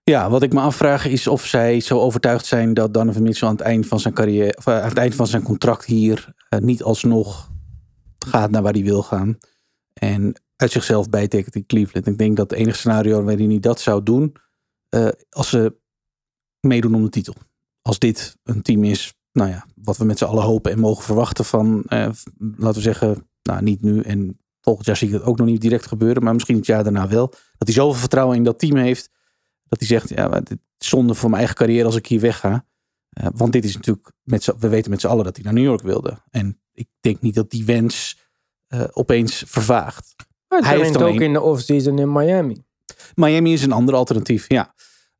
ja, 0.03 0.29
wat 0.29 0.43
ik 0.43 0.53
me 0.53 0.59
afvraag 0.59 1.05
is 1.05 1.27
of 1.27 1.45
zij 1.45 1.79
zo 1.79 1.99
overtuigd 1.99 2.45
zijn 2.45 2.73
dat 2.73 2.93
Donovan 2.93 3.23
Mitchell 3.23 3.47
aan 3.47 3.55
het 3.55 3.63
eind 3.63 3.87
van 3.87 3.99
zijn 3.99 4.13
carrière, 4.13 4.57
of 4.57 4.67
eh, 4.67 4.81
aan 4.81 4.89
het 4.89 4.97
eind 4.97 5.15
van 5.15 5.27
zijn 5.27 5.43
contract 5.43 5.85
hier 5.85 6.33
eh, 6.49 6.59
niet 6.59 6.83
alsnog 6.83 7.51
gaat 8.25 8.51
naar 8.51 8.61
waar 8.61 8.73
hij 8.73 8.83
wil 8.83 9.03
gaan. 9.03 9.37
En 9.93 10.41
uit 10.55 10.71
zichzelf 10.71 11.09
bijtekent 11.09 11.55
in 11.55 11.65
Cleveland. 11.65 12.07
Ik 12.07 12.17
denk 12.17 12.37
dat 12.37 12.49
het 12.49 12.59
enige 12.59 12.77
scenario 12.77 13.23
waarin 13.23 13.49
hij 13.49 13.59
dat 13.59 13.81
zou 13.81 14.03
doen, 14.03 14.35
eh, 14.89 15.07
als 15.29 15.49
ze 15.49 15.75
meedoen 16.59 16.95
om 16.95 17.03
de 17.03 17.09
titel. 17.09 17.35
Als 17.81 17.99
dit 17.99 18.37
een 18.43 18.61
team 18.61 18.83
is, 18.83 19.13
nou 19.33 19.49
ja, 19.49 19.65
wat 19.75 19.97
we 19.97 20.05
met 20.05 20.17
z'n 20.17 20.25
allen 20.25 20.43
hopen 20.43 20.71
en 20.71 20.79
mogen 20.79 21.03
verwachten 21.03 21.45
van, 21.45 21.83
eh, 21.83 22.09
laten 22.37 22.75
we 22.75 22.81
zeggen, 22.81 23.27
nou 23.41 23.61
niet 23.61 23.81
nu 23.81 24.01
en 24.01 24.39
volgend 24.61 24.85
jaar 24.85 24.97
zie 24.97 25.07
ik 25.07 25.13
het 25.13 25.23
ook 25.23 25.37
nog 25.37 25.47
niet 25.47 25.61
direct 25.61 25.87
gebeuren, 25.87 26.23
maar 26.23 26.33
misschien 26.33 26.55
het 26.55 26.65
jaar 26.65 26.83
daarna 26.83 27.07
wel. 27.07 27.27
Dat 27.29 27.67
hij 27.67 27.73
zoveel 27.73 27.99
vertrouwen 27.99 28.37
in 28.37 28.43
dat 28.43 28.59
team 28.59 28.75
heeft, 28.75 29.09
dat 29.63 29.79
hij 29.79 29.87
zegt, 29.87 30.09
ja, 30.09 30.39
dit 30.39 30.57
is 30.77 30.87
zonde 30.87 31.13
voor 31.13 31.29
mijn 31.29 31.39
eigen 31.39 31.57
carrière 31.57 31.85
als 31.85 31.95
ik 31.95 32.07
hier 32.07 32.19
wegga. 32.19 32.65
Eh, 33.09 33.27
want 33.33 33.51
dit 33.51 33.63
is 33.63 33.75
natuurlijk, 33.75 34.11
met 34.23 34.53
we 34.59 34.67
weten 34.67 34.91
met 34.91 35.01
z'n 35.01 35.07
allen 35.07 35.23
dat 35.23 35.35
hij 35.35 35.45
naar 35.45 35.53
New 35.53 35.63
York 35.63 35.81
wilde. 35.81 36.17
En 36.29 36.61
ik 36.73 36.87
denk 36.99 37.21
niet 37.21 37.35
dat 37.35 37.51
die 37.51 37.65
wens 37.65 38.17
eh, 38.67 38.83
opeens 38.91 39.43
vervaagt. 39.47 40.15
Hij 40.47 40.59
Hij 40.61 40.77
heeft 40.77 41.01
ook 41.01 41.19
in 41.19 41.33
de 41.33 41.41
offseason 41.41 41.99
in 41.99 42.11
Miami. 42.11 42.63
Miami 43.15 43.53
is 43.53 43.63
een 43.63 43.71
ander 43.71 43.95
alternatief, 43.95 44.45
ja. 44.47 44.73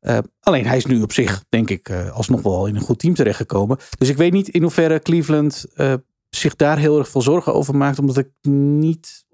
Eh, 0.04 0.18
alleen 0.40 0.66
hij 0.66 0.76
is 0.76 0.86
nu 0.86 1.02
op 1.02 1.12
zich, 1.12 1.44
denk 1.48 1.70
ik, 1.70 1.88
eh, 1.88 2.10
alsnog 2.10 2.42
wel 2.42 2.66
in 2.66 2.76
een 2.76 2.82
goed 2.82 2.98
team 2.98 3.14
terechtgekomen. 3.14 3.78
Dus 3.98 4.08
ik 4.08 4.16
weet 4.16 4.32
niet 4.32 4.48
in 4.48 4.62
hoeverre 4.62 5.00
Cleveland 5.00 5.64
eh, 5.74 5.94
zich 6.30 6.56
daar 6.56 6.78
heel 6.78 6.98
erg 6.98 7.08
veel 7.08 7.22
zorgen 7.22 7.54
over 7.54 7.76
maakt. 7.76 7.98
Omdat 7.98 8.16
ik 8.16 8.28
niet 8.48 9.24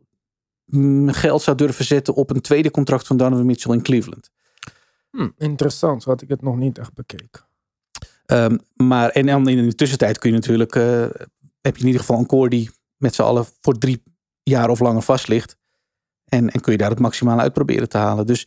mm, 0.64 1.10
geld 1.10 1.42
zou 1.42 1.56
durven 1.56 1.84
zetten 1.84 2.14
op 2.14 2.30
een 2.30 2.40
tweede 2.40 2.70
contract 2.70 3.06
van 3.06 3.16
Donovan 3.16 3.46
Mitchell 3.46 3.74
in 3.74 3.82
Cleveland. 3.82 4.30
Hm, 5.10 5.28
interessant, 5.38 6.02
zo 6.02 6.10
had 6.10 6.22
ik 6.22 6.28
het 6.28 6.42
nog 6.42 6.56
niet 6.56 6.78
echt 6.78 6.94
bekeken. 6.94 7.46
Ehm, 8.26 8.56
maar 8.74 9.08
en 9.08 9.26
dan 9.26 9.48
in 9.48 9.68
de 9.68 9.74
tussentijd 9.74 10.18
kun 10.18 10.30
je 10.30 10.36
natuurlijk, 10.36 10.74
heb 11.60 11.76
je 11.76 11.80
in 11.80 11.86
ieder 11.86 12.00
geval 12.00 12.18
een 12.18 12.26
core 12.26 12.48
die 12.50 12.70
met 12.96 13.14
z'n 13.14 13.22
allen 13.22 13.46
voor 13.60 13.78
drie 13.78 14.02
jaar 14.42 14.68
of 14.68 14.80
langer 14.80 15.02
vast 15.02 15.28
ligt. 15.28 15.56
En, 16.24 16.50
en 16.50 16.60
kun 16.60 16.72
je 16.72 16.78
daar 16.78 16.90
het 16.90 16.98
maximale 16.98 17.40
uit 17.40 17.52
proberen 17.52 17.88
te 17.88 17.98
halen. 17.98 18.26
Dus 18.26 18.46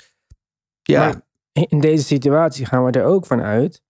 ja, 0.82 1.00
Maar 1.00 1.22
in 1.54 1.80
deze 1.80 2.04
situatie 2.04 2.66
gaan 2.66 2.86
we 2.86 2.92
er 2.92 3.06
ook 3.06 3.26
van 3.26 3.42
uit 3.42 3.84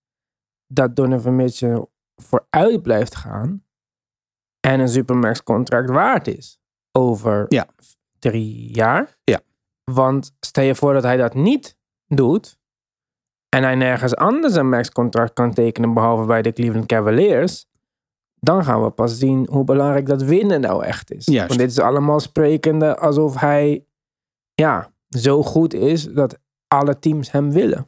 dat 0.68 0.96
Donovan 0.96 1.36
Mitchell 1.36 1.86
vooruit 2.16 2.82
blijft 2.82 3.16
gaan 3.16 3.64
en 4.60 4.80
een 4.80 4.90
supermax 4.90 5.44
contract 5.44 5.90
waard 5.90 6.28
is 6.28 6.60
over 6.92 7.46
Ja. 7.50 7.68
drie 8.20 8.74
jaar. 8.74 9.18
Ja. 9.24 9.40
Want 9.92 10.36
stel 10.40 10.64
je 10.64 10.76
voor 10.76 10.94
dat 10.94 11.04
hij 11.04 11.18
dat 11.18 11.34
niet 11.34 11.78
doet 12.08 12.58
en 13.50 13.64
hij 13.64 13.76
nergens 13.76 14.16
anders 14.16 14.56
een 14.56 14.70
max 14.70 14.90
contract 14.92 15.34
kan 15.34 15.54
tekenen 15.54 15.94
behalve 15.94 16.26
bij 16.26 16.42
de 16.42 16.52
Cleveland 16.52 16.86
Cavaliers, 16.86 17.66
dan 18.40 18.64
gaan 18.64 18.84
we 18.84 18.90
pas 18.90 19.18
zien 19.18 19.48
hoe 19.52 19.64
belangrijk 19.64 20.06
dat 20.06 20.22
winnen 20.22 20.62
nou 20.62 20.84
echt 20.84 21.12
is. 21.12 21.26
Juist. 21.26 21.48
Want 21.48 21.60
dit 21.60 21.70
is 21.70 21.80
allemaal 21.80 22.20
sprekende 22.20 22.98
alsof 22.98 23.40
hij 23.40 23.86
ja, 24.54 24.94
zo 25.10 25.44
goed 25.44 25.74
is 25.74 26.04
dat 26.04 26.40
alle 26.78 27.00
teams 27.00 27.32
hem 27.32 27.52
willen. 27.52 27.88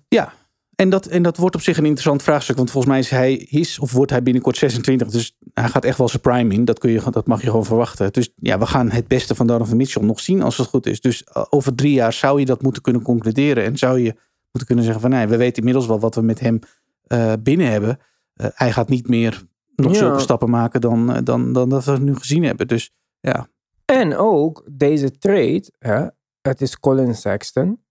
En 0.76 0.90
dat, 0.90 1.06
en 1.06 1.24
dat 1.24 1.38
wordt 1.38 1.56
op 1.56 1.62
zich 1.62 1.78
een 1.78 1.84
interessant 1.84 2.24
vraagstuk. 2.24 2.56
Want 2.58 2.72
volgens 2.72 2.94
mij 2.94 3.02
is 3.02 3.10
hij 3.10 3.34
is 3.36 3.80
of 3.80 3.92
wordt 3.92 4.12
hij 4.12 4.24
binnenkort 4.24 4.58
26. 4.58 5.08
Dus 5.08 5.38
hij 5.54 5.68
gaat 5.70 5.86
echt 5.86 5.98
wel 5.98 6.08
zijn 6.08 6.22
prime 6.22 6.54
in. 6.54 6.66
Dat, 6.66 6.80
kun 6.80 6.92
je, 6.92 7.02
dat 7.12 7.28
mag 7.28 7.42
je 7.42 7.48
gewoon 7.48 7.66
verwachten. 7.66 8.14
Dus 8.14 8.30
ja, 8.36 8.60
we 8.60 8.66
gaan 8.66 8.92
het 8.92 9.08
beste 9.08 9.36
van 9.36 9.48
Donovan 9.48 9.78
Mitchell 9.78 10.04
nog 10.04 10.20
zien 10.20 10.42
als 10.42 10.58
het 10.58 10.68
goed 10.68 10.86
is. 10.86 11.02
Dus 11.02 11.24
eh, 11.24 11.44
over 11.50 11.76
drie 11.76 11.94
jaar 11.94 12.14
zou 12.14 12.40
je 12.40 12.46
dat 12.46 12.62
moeten 12.62 12.82
kunnen 12.82 13.02
concluderen. 13.02 13.64
En 13.64 13.78
zou 13.78 14.00
je 14.00 14.14
moeten 14.42 14.66
kunnen 14.66 14.84
zeggen 14.84 15.02
van 15.02 15.10
nee, 15.10 15.28
we 15.28 15.38
weten 15.38 15.58
inmiddels 15.58 15.88
wel 15.88 16.00
wat 16.00 16.16
we 16.16 16.22
met 16.22 16.40
hem 16.40 16.60
eh, 17.08 17.34
binnen 17.40 17.72
hebben. 17.72 18.00
Eh, 18.34 18.48
hij 18.54 18.72
gaat 18.72 18.90
niet 18.90 19.08
meer 19.08 19.44
nog 19.76 19.92
Ja. 19.92 19.98
zulke 19.98 20.20
stappen 20.20 20.50
maken 20.50 20.82
dan, 20.82 21.22
dan, 21.24 21.54
dan 21.54 21.70
dat 21.70 21.86
we 21.86 21.98
nu 22.00 22.16
gezien 22.16 22.44
hebben. 22.44 22.68
Dus 22.68 22.92
ja, 23.20 23.48
En 23.86 24.18
ook 24.18 24.64
deze 24.72 25.18
trade, 25.18 25.64
hè, 25.80 26.08
het 26.42 26.62
is 26.62 26.80
Colin 26.80 27.16
Sexton, 27.16 27.85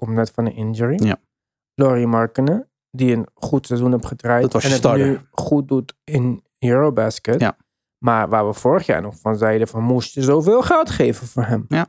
komt 0.00 0.14
net 0.14 0.30
van 0.30 0.46
een 0.46 0.54
injury. 0.54 1.04
Ja. 1.04 1.16
Laurie 1.74 2.06
Markkinen, 2.06 2.70
die 2.90 3.16
een 3.16 3.26
goed 3.34 3.66
seizoen 3.66 3.92
heeft 3.92 4.06
gedraaid. 4.06 4.42
Dat 4.42 4.52
was 4.52 4.62
je 4.62 4.68
en 4.68 4.74
het 4.74 4.82
starter. 4.82 5.06
nu 5.06 5.18
goed 5.30 5.68
doet 5.68 5.94
in 6.04 6.44
Eurobasket. 6.58 7.40
Ja. 7.40 7.56
Maar 7.98 8.28
waar 8.28 8.46
we 8.46 8.52
vorig 8.52 8.86
jaar 8.86 9.02
nog 9.02 9.18
van 9.18 9.36
zeiden 9.36 9.68
van 9.68 9.82
moest 9.82 10.14
je 10.14 10.22
zoveel 10.22 10.62
geld 10.62 10.90
geven 10.90 11.26
voor 11.26 11.44
hem. 11.44 11.64
Ja. 11.68 11.86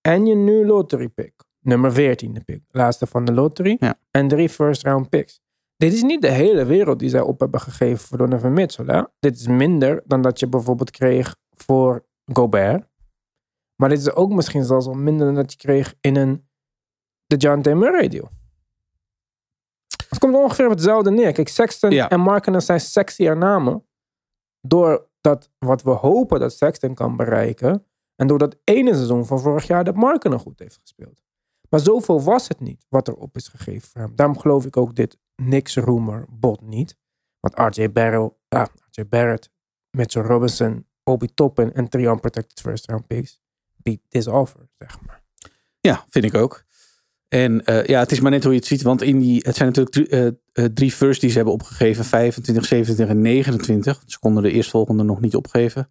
En 0.00 0.26
je 0.26 0.34
nu 0.34 0.66
lottery 0.66 1.08
pick. 1.08 1.32
Nummer 1.60 1.92
14e 1.92 2.44
pick. 2.44 2.62
Laatste 2.68 3.06
van 3.06 3.24
de 3.24 3.32
lottery. 3.32 3.76
Ja. 3.80 3.98
En 4.10 4.28
drie 4.28 4.48
first 4.48 4.82
round 4.82 5.08
picks. 5.08 5.40
Dit 5.76 5.92
is 5.92 6.02
niet 6.02 6.22
de 6.22 6.30
hele 6.30 6.64
wereld 6.64 6.98
die 6.98 7.08
zij 7.08 7.20
op 7.20 7.40
hebben 7.40 7.60
gegeven 7.60 7.98
voor 7.98 8.18
Donovan 8.18 8.52
Mitchell. 8.52 8.86
Hè? 8.86 9.02
Dit 9.18 9.36
is 9.36 9.46
minder 9.46 10.02
dan 10.06 10.22
dat 10.22 10.40
je 10.40 10.46
bijvoorbeeld 10.46 10.90
kreeg 10.90 11.36
voor 11.50 12.06
Gobert. 12.32 12.90
Maar 13.76 13.88
dit 13.88 13.98
is 13.98 14.12
ook 14.12 14.32
misschien 14.32 14.64
zelfs 14.64 14.86
al 14.86 14.94
minder 14.94 15.26
dan 15.26 15.34
dat 15.34 15.52
je 15.52 15.58
kreeg 15.58 15.94
in 16.00 16.16
een 16.16 16.48
de 17.32 17.38
John 17.38 17.60
T. 17.60 17.66
Murray 17.74 18.08
deal. 18.08 18.30
Het 20.08 20.18
komt 20.18 20.34
ongeveer 20.34 20.64
op 20.64 20.70
hetzelfde 20.70 21.10
neer. 21.10 21.32
Kijk, 21.32 21.48
Sexton 21.48 21.90
Ja. 21.90 22.08
en 22.08 22.20
Markkinen 22.20 22.62
zijn 22.62 22.80
sexier 22.80 23.36
namen. 23.36 23.86
Doordat 24.60 25.50
wat 25.58 25.82
we 25.82 25.90
hopen 25.90 26.40
dat 26.40 26.52
Sexton 26.52 26.94
kan 26.94 27.16
bereiken. 27.16 27.86
En 28.16 28.26
door 28.26 28.38
dat 28.38 28.56
ene 28.64 28.94
seizoen 28.94 29.26
van 29.26 29.40
vorig 29.40 29.66
jaar 29.66 29.84
dat 29.84 29.94
Markkinen 29.94 30.38
goed 30.38 30.58
heeft 30.58 30.78
gespeeld. 30.80 31.22
Maar 31.68 31.80
zoveel 31.80 32.22
was 32.22 32.48
het 32.48 32.60
niet 32.60 32.86
wat 32.88 33.08
erop 33.08 33.36
is 33.36 33.48
gegeven 33.48 33.88
voor 33.88 34.00
hem. 34.00 34.16
Daarom 34.16 34.38
geloof 34.38 34.64
ik 34.66 34.76
ook 34.76 34.94
dit 34.94 35.18
niks 35.36 35.76
rumor 35.76 36.26
bot 36.30 36.60
niet. 36.60 36.96
Want 37.40 37.76
RJ 37.76 37.92
Barrett, 37.92 38.34
ah, 38.48 38.66
RJ 38.90 39.06
Barrett, 39.08 39.50
Mitchell 39.90 40.22
Robinson, 40.22 40.86
Obi 41.04 41.34
Toppin 41.34 41.72
en 41.72 41.88
drie 41.88 42.06
unprotected 42.06 42.60
first 42.60 42.86
round 42.86 43.06
picks 43.06 43.40
beat 43.76 43.98
this 44.08 44.26
offer, 44.26 44.68
zeg 44.78 45.00
maar. 45.06 45.22
Ja, 45.80 46.04
vind 46.08 46.24
ik 46.24 46.34
ook. 46.34 46.64
En 47.32 47.64
eh, 47.64 47.84
ja, 47.84 48.00
het 48.00 48.12
is 48.12 48.20
maar 48.20 48.30
net 48.30 48.42
hoe 48.42 48.52
je 48.52 48.58
het 48.58 48.68
ziet. 48.68 48.82
Want 48.82 49.02
in 49.02 49.18
die, 49.18 49.42
het 49.44 49.56
zijn 49.56 49.68
natuurlijk 49.72 49.94
drie, 49.94 50.38
eh, 50.52 50.64
drie 50.64 50.92
firsts 50.92 51.20
die 51.20 51.30
ze 51.30 51.36
hebben 51.36 51.54
opgegeven. 51.54 52.04
25, 52.04 52.64
27 52.64 53.16
en 53.16 53.20
29. 53.20 54.02
Ze 54.06 54.18
konden 54.18 54.42
de 54.42 54.50
eerstvolgende 54.50 55.02
nog 55.02 55.20
niet 55.20 55.36
opgeven. 55.36 55.88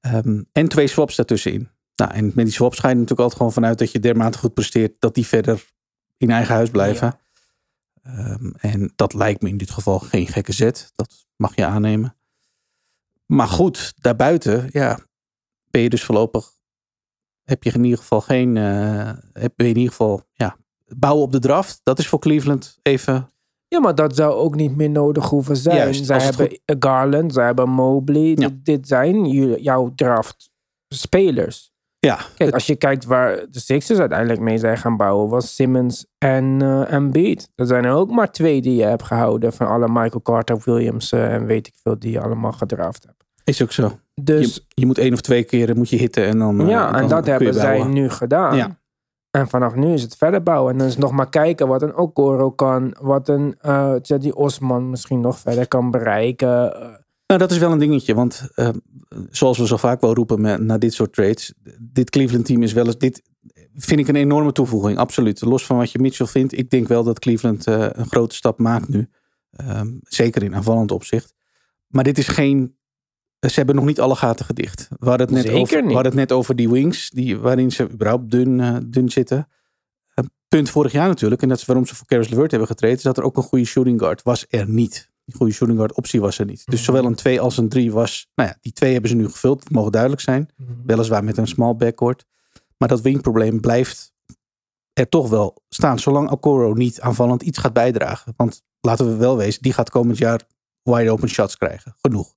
Ehm, 0.00 0.42
en 0.52 0.68
twee 0.68 0.86
swaps 0.86 1.16
daartussenin. 1.16 1.68
Nou, 1.96 2.12
en 2.12 2.24
met 2.24 2.44
die 2.44 2.54
swaps 2.54 2.78
ga 2.78 2.88
je 2.88 2.94
natuurlijk 2.94 3.20
altijd 3.20 3.38
gewoon 3.38 3.52
vanuit 3.52 3.78
dat 3.78 3.92
je 3.92 4.00
dermate 4.00 4.38
goed 4.38 4.54
presteert. 4.54 4.96
Dat 4.98 5.14
die 5.14 5.26
verder 5.26 5.64
in 6.16 6.30
eigen 6.30 6.54
huis 6.54 6.70
blijven. 6.70 7.18
Ehm, 8.02 8.50
en 8.56 8.92
dat 8.96 9.14
lijkt 9.14 9.42
me 9.42 9.48
in 9.48 9.58
dit 9.58 9.70
geval 9.70 9.98
geen 9.98 10.26
gekke 10.26 10.52
zet. 10.52 10.92
Dat 10.94 11.26
mag 11.36 11.56
je 11.56 11.66
aannemen. 11.66 12.16
Maar 13.26 13.48
goed, 13.48 13.94
daarbuiten, 14.00 14.68
ja, 14.70 14.98
ben 15.70 15.82
je 15.82 15.88
dus 15.88 16.04
voorlopig 16.04 16.52
heb 17.44 17.62
je 17.62 17.72
in 17.72 17.84
ieder 17.84 17.98
geval 17.98 18.20
geen. 18.20 18.56
heb 18.56 19.52
je 19.56 19.68
in 19.68 19.76
ieder 19.76 19.90
geval. 19.90 20.22
Ja, 20.32 20.56
bouwen 20.98 21.24
op 21.24 21.32
de 21.32 21.38
draft. 21.38 21.80
Dat 21.82 21.98
is 21.98 22.08
voor 22.08 22.18
Cleveland 22.18 22.78
even. 22.82 23.28
Ja, 23.68 23.80
maar 23.80 23.94
dat 23.94 24.16
zou 24.16 24.32
ook 24.34 24.54
niet 24.54 24.76
meer 24.76 24.90
nodig 24.90 25.28
hoeven 25.28 25.56
zijn. 25.56 25.76
Juist, 25.76 26.04
zij 26.06 26.18
hebben 26.20 26.58
Garland, 26.78 27.32
zij 27.32 27.44
hebben 27.44 27.68
Mobley. 27.68 28.22
Ja. 28.28 28.34
Dit, 28.34 28.64
dit 28.64 28.88
zijn 28.88 29.28
jouw 29.62 29.92
draft 29.94 30.50
spelers. 30.88 31.72
Ja, 31.98 32.18
Kijk, 32.36 32.54
als 32.54 32.66
je 32.66 32.76
kijkt 32.76 33.04
waar 33.04 33.36
de 33.50 33.60
Sixers 33.60 33.98
uiteindelijk 33.98 34.40
mee 34.40 34.58
zijn 34.58 34.78
gaan 34.78 34.96
bouwen, 34.96 35.28
was 35.28 35.54
Simmons 35.54 36.06
en 36.18 36.44
uh, 36.62 36.92
Embiid. 36.92 37.52
Dat 37.54 37.68
zijn 37.68 37.84
er 37.84 37.92
ook 37.92 38.10
maar 38.10 38.30
twee 38.32 38.60
die 38.62 38.74
je 38.76 38.82
hebt 38.84 39.02
gehouden 39.02 39.52
van 39.52 39.66
alle 39.66 39.88
Michael 39.88 40.22
Carter, 40.22 40.60
Williams 40.64 41.12
en 41.12 41.46
weet 41.46 41.66
ik 41.66 41.74
veel 41.82 41.98
die 41.98 42.10
je 42.10 42.20
allemaal 42.20 42.52
gedraft 42.52 43.04
hebt. 43.04 43.24
is 43.44 43.62
ook 43.62 43.72
zo. 43.72 43.98
Dus 44.14 44.54
je, 44.54 44.62
je 44.68 44.86
moet 44.86 44.98
één 44.98 45.12
of 45.12 45.20
twee 45.20 45.44
keer 45.44 45.76
moet 45.76 45.88
je 45.88 45.96
hitten 45.96 46.26
en 46.26 46.38
dan. 46.38 46.60
eh, 46.60 46.68
ja, 46.68 46.86
en 46.92 47.00
dan 47.00 47.08
dat 47.08 47.26
hebben 47.26 47.54
zij 47.54 47.84
nu 47.84 48.10
gedaan. 48.10 48.56
Ja. 48.56 48.78
En 49.34 49.48
vanaf 49.48 49.74
nu 49.74 49.92
is 49.92 50.02
het 50.02 50.16
verder 50.16 50.42
bouwen. 50.42 50.72
En 50.72 50.78
dan 50.78 50.86
is 50.86 50.96
nog 50.96 51.12
maar 51.12 51.28
kijken 51.28 51.68
wat 51.68 51.82
een 51.82 51.96
Okoro 51.96 52.50
kan. 52.50 52.96
Wat 53.00 53.28
een 53.28 53.54
uh, 53.66 53.94
Jedi 54.02 54.30
Osman 54.30 54.90
misschien 54.90 55.20
nog 55.20 55.38
verder 55.38 55.68
kan 55.68 55.90
bereiken. 55.90 56.48
Nou, 57.26 57.40
dat 57.40 57.50
is 57.50 57.58
wel 57.58 57.72
een 57.72 57.78
dingetje. 57.78 58.14
Want 58.14 58.48
uh, 58.56 58.68
zoals 59.30 59.58
we 59.58 59.66
zo 59.66 59.76
vaak 59.76 60.00
wel 60.00 60.14
roepen 60.14 60.40
met, 60.40 60.80
dit 60.80 60.94
soort 60.94 61.12
trades. 61.12 61.54
Dit 61.78 62.10
Cleveland 62.10 62.46
team 62.46 62.62
is 62.62 62.72
wel 62.72 62.86
eens. 62.86 62.98
Dit 62.98 63.22
vind 63.74 64.00
ik 64.00 64.08
een 64.08 64.16
enorme 64.16 64.52
toevoeging, 64.52 64.98
absoluut. 64.98 65.40
Los 65.40 65.66
van 65.66 65.76
wat 65.76 65.90
je 65.90 65.98
Mitchell 65.98 66.26
vindt, 66.26 66.58
ik 66.58 66.70
denk 66.70 66.88
wel 66.88 67.04
dat 67.04 67.18
Cleveland 67.18 67.66
eh, 67.66 67.86
een 67.92 68.06
grote 68.06 68.34
stap 68.34 68.58
maakt 68.58 68.88
nu. 68.88 69.08
Ehm, 69.50 69.88
zeker 70.02 70.42
in 70.42 70.54
aanvallend 70.54 70.90
opzicht. 70.90 71.34
Maar 71.86 72.04
dit 72.04 72.18
is 72.18 72.28
geen. 72.28 72.76
Ze 73.50 73.54
hebben 73.54 73.74
nog 73.74 73.84
niet 73.84 74.00
alle 74.00 74.16
gaten 74.16 74.44
gedicht. 74.44 74.88
We 74.98 75.08
hadden 75.08 75.26
het 75.26 75.36
net, 75.36 75.44
Zeker 75.44 75.60
over, 75.60 75.76
we 75.76 75.82
niet. 75.82 75.92
hadden 75.92 76.12
het 76.12 76.20
net 76.20 76.32
over 76.32 76.56
die 76.56 76.68
wings, 76.70 77.10
die, 77.10 77.38
waarin 77.38 77.72
ze 77.72 77.90
überhaupt 77.90 78.30
dun, 78.30 78.60
eh, 78.60 78.76
dun 78.86 79.08
zitten. 79.10 79.48
Een 80.14 80.30
punt 80.48 80.70
vorig 80.70 80.92
jaar 80.92 81.08
natuurlijk, 81.08 81.42
en 81.42 81.48
dat 81.48 81.58
is 81.58 81.64
waarom 81.64 81.86
ze 81.86 81.94
voor 81.94 82.06
Caris 82.06 82.28
LeVert 82.28 82.50
hebben 82.50 82.68
getreden, 82.68 82.96
is 82.96 83.02
dat 83.02 83.16
er 83.18 83.24
ook 83.24 83.36
een 83.36 83.42
goede 83.42 83.64
shooting 83.64 84.00
guard 84.00 84.22
was 84.22 84.46
er 84.48 84.68
niet. 84.68 85.12
Die 85.24 85.34
goede 85.36 85.52
shooting 85.52 85.78
guard 85.78 85.94
optie 85.94 86.20
was 86.20 86.38
er 86.38 86.44
niet. 86.46 86.62
Dus 86.66 86.74
Mhm. 86.74 86.84
zowel 86.84 87.04
een 87.04 87.14
2 87.14 87.40
als 87.40 87.56
een 87.56 87.68
3 87.68 87.92
was. 87.92 88.26
Nou 88.34 88.48
ja, 88.48 88.56
die 88.60 88.72
twee 88.72 88.92
hebben 88.92 89.10
ze 89.10 89.16
nu 89.16 89.28
gevuld. 89.28 89.62
Dat 89.62 89.70
mogen 89.72 89.92
duidelijk 89.92 90.22
zijn. 90.22 90.48
Weliswaar 90.86 91.24
met 91.24 91.36
een 91.36 91.46
small 91.46 91.74
backcourt. 91.76 92.24
Maar 92.78 92.88
dat 92.88 93.00
wingprobleem 93.00 93.60
blijft 93.60 94.12
er 94.92 95.08
toch 95.08 95.28
wel 95.28 95.62
staan. 95.68 95.98
Zolang 95.98 96.30
Okoro 96.30 96.72
niet 96.72 97.00
aanvallend 97.00 97.42
iets 97.42 97.58
gaat 97.58 97.72
bijdragen. 97.72 98.34
Want 98.36 98.62
laten 98.80 99.06
we 99.06 99.16
wel 99.16 99.36
wezen, 99.36 99.62
die 99.62 99.72
gaat 99.72 99.90
komend 99.90 100.18
jaar 100.18 100.40
wide 100.82 101.10
open 101.10 101.28
shots 101.28 101.56
krijgen. 101.56 101.94
Genoeg. 102.02 102.34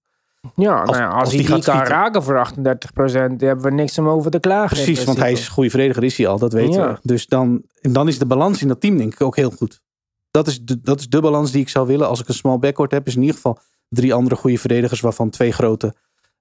Ja, 0.56 0.80
Als- 0.80 0.90
nou 0.90 1.02
ja, 1.02 1.08
als, 1.10 1.20
als 1.20 1.30
hij 1.30 1.38
die 1.38 1.48
die, 1.48 1.50
kan 1.50 1.62
schieten. 1.64 1.92
raken 1.92 2.24
voor 2.24 2.36
38%, 2.36 3.38
dan 3.38 3.48
hebben 3.48 3.62
we 3.66 3.72
niks 3.72 3.98
om 3.98 4.08
over 4.08 4.32
te 4.32 4.40
klagen. 4.40 4.76
Precies, 4.76 5.04
want 5.04 5.18
hij 5.18 5.32
is 5.32 5.48
goede 5.48 5.70
verdediger, 5.70 6.04
is 6.04 6.18
hij 6.18 6.28
al. 6.28 6.40
Dat 6.40 6.54
weten 6.54 6.82
Ja. 6.82 6.92
we. 6.94 7.00
Dus 7.02 7.26
dan, 7.28 7.64
en 7.82 7.94
dan 7.94 8.08
is 8.08 8.20
de 8.20 8.26
balans 8.26 8.62
in 8.62 8.68
dat 8.68 8.82
team 8.82 8.98
denk 8.98 9.14
ik 9.14 9.22
ook 9.22 9.36
heel 9.36 9.50
goed. 9.52 9.82
Dat 10.32 10.48
is, 10.48 10.62
de, 10.64 10.80
dat 10.82 11.00
is 11.00 11.10
de 11.10 11.22
balans 11.22 11.52
die 11.52 11.62
ik 11.62 11.70
zou 11.70 11.88
willen 11.88 12.08
als 12.08 12.20
ik 12.22 12.28
een 12.28 12.34
small 12.34 12.60
backcourt 12.60 12.92
heb. 12.92 13.08
Is 13.08 13.16
in 13.16 13.22
ieder 13.22 13.36
geval 13.36 13.60
drie 13.90 14.14
andere 14.14 14.36
goede 14.36 14.58
verdedigers, 14.58 15.00
waarvan 15.02 15.30
twee 15.30 15.52
grote. 15.52 15.94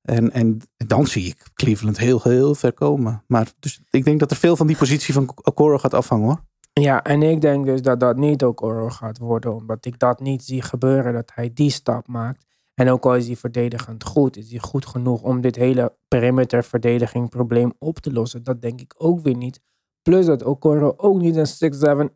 En, 0.03 0.33
en 0.33 0.59
dan 0.77 1.07
zie 1.07 1.27
ik 1.27 1.37
Cleveland 1.55 1.99
heel, 1.99 2.21
heel 2.23 2.55
ver 2.55 2.73
komen. 2.73 3.23
Maar 3.27 3.47
dus 3.59 3.81
ik 3.91 4.05
denk 4.05 4.21
dat 4.21 4.31
er 4.31 4.37
veel 4.37 4.57
van 4.57 4.67
die 4.67 4.77
positie 4.77 5.15
van 5.15 5.31
Okoro 5.43 5.79
gaat 5.79 5.95
afhangen 5.95 6.27
hoor. 6.27 6.41
Ja, 6.73 7.03
en 7.03 7.23
ik 7.23 7.41
denk 7.41 7.67
dus 7.67 7.83
dat 7.83 8.01
dat 8.01 8.17
niet 8.17 8.43
ook 8.43 8.63
Oro 8.63 8.89
gaat 8.89 9.19
worden, 9.19 9.55
omdat 9.55 9.85
ik 9.87 9.99
dat 9.99 10.21
niet 10.21 10.45
zie 10.45 10.63
gebeuren, 10.63 11.13
dat 11.13 11.33
hij 11.35 11.51
die 11.55 11.71
stap 11.71 12.07
maakt. 12.09 12.45
En 12.81 12.89
ook 12.89 13.05
al 13.05 13.15
is 13.15 13.27
hij 13.27 13.37
verdedigend 13.37 14.05
goed, 14.05 14.37
is 14.37 14.51
hij 14.51 14.59
goed 14.59 14.87
genoeg 14.87 15.23
om 15.23 15.41
dit 15.41 15.57
hele 15.57 15.97
perimeter-verdediging 16.09 17.29
probleem 17.31 17.73
op 17.79 17.99
te 17.99 18.13
lossen. 18.13 18.45
Dat 18.45 18.63
denk 18.63 18.81
ik 18.81 18.95
ook 18.97 19.21
weer 19.21 19.37
niet. 19.37 19.61
Plus 20.03 20.27
dat 20.27 20.43
Okoro 20.43 20.95
ook 20.97 21.21
niet 21.21 21.37
een 21.37 22.09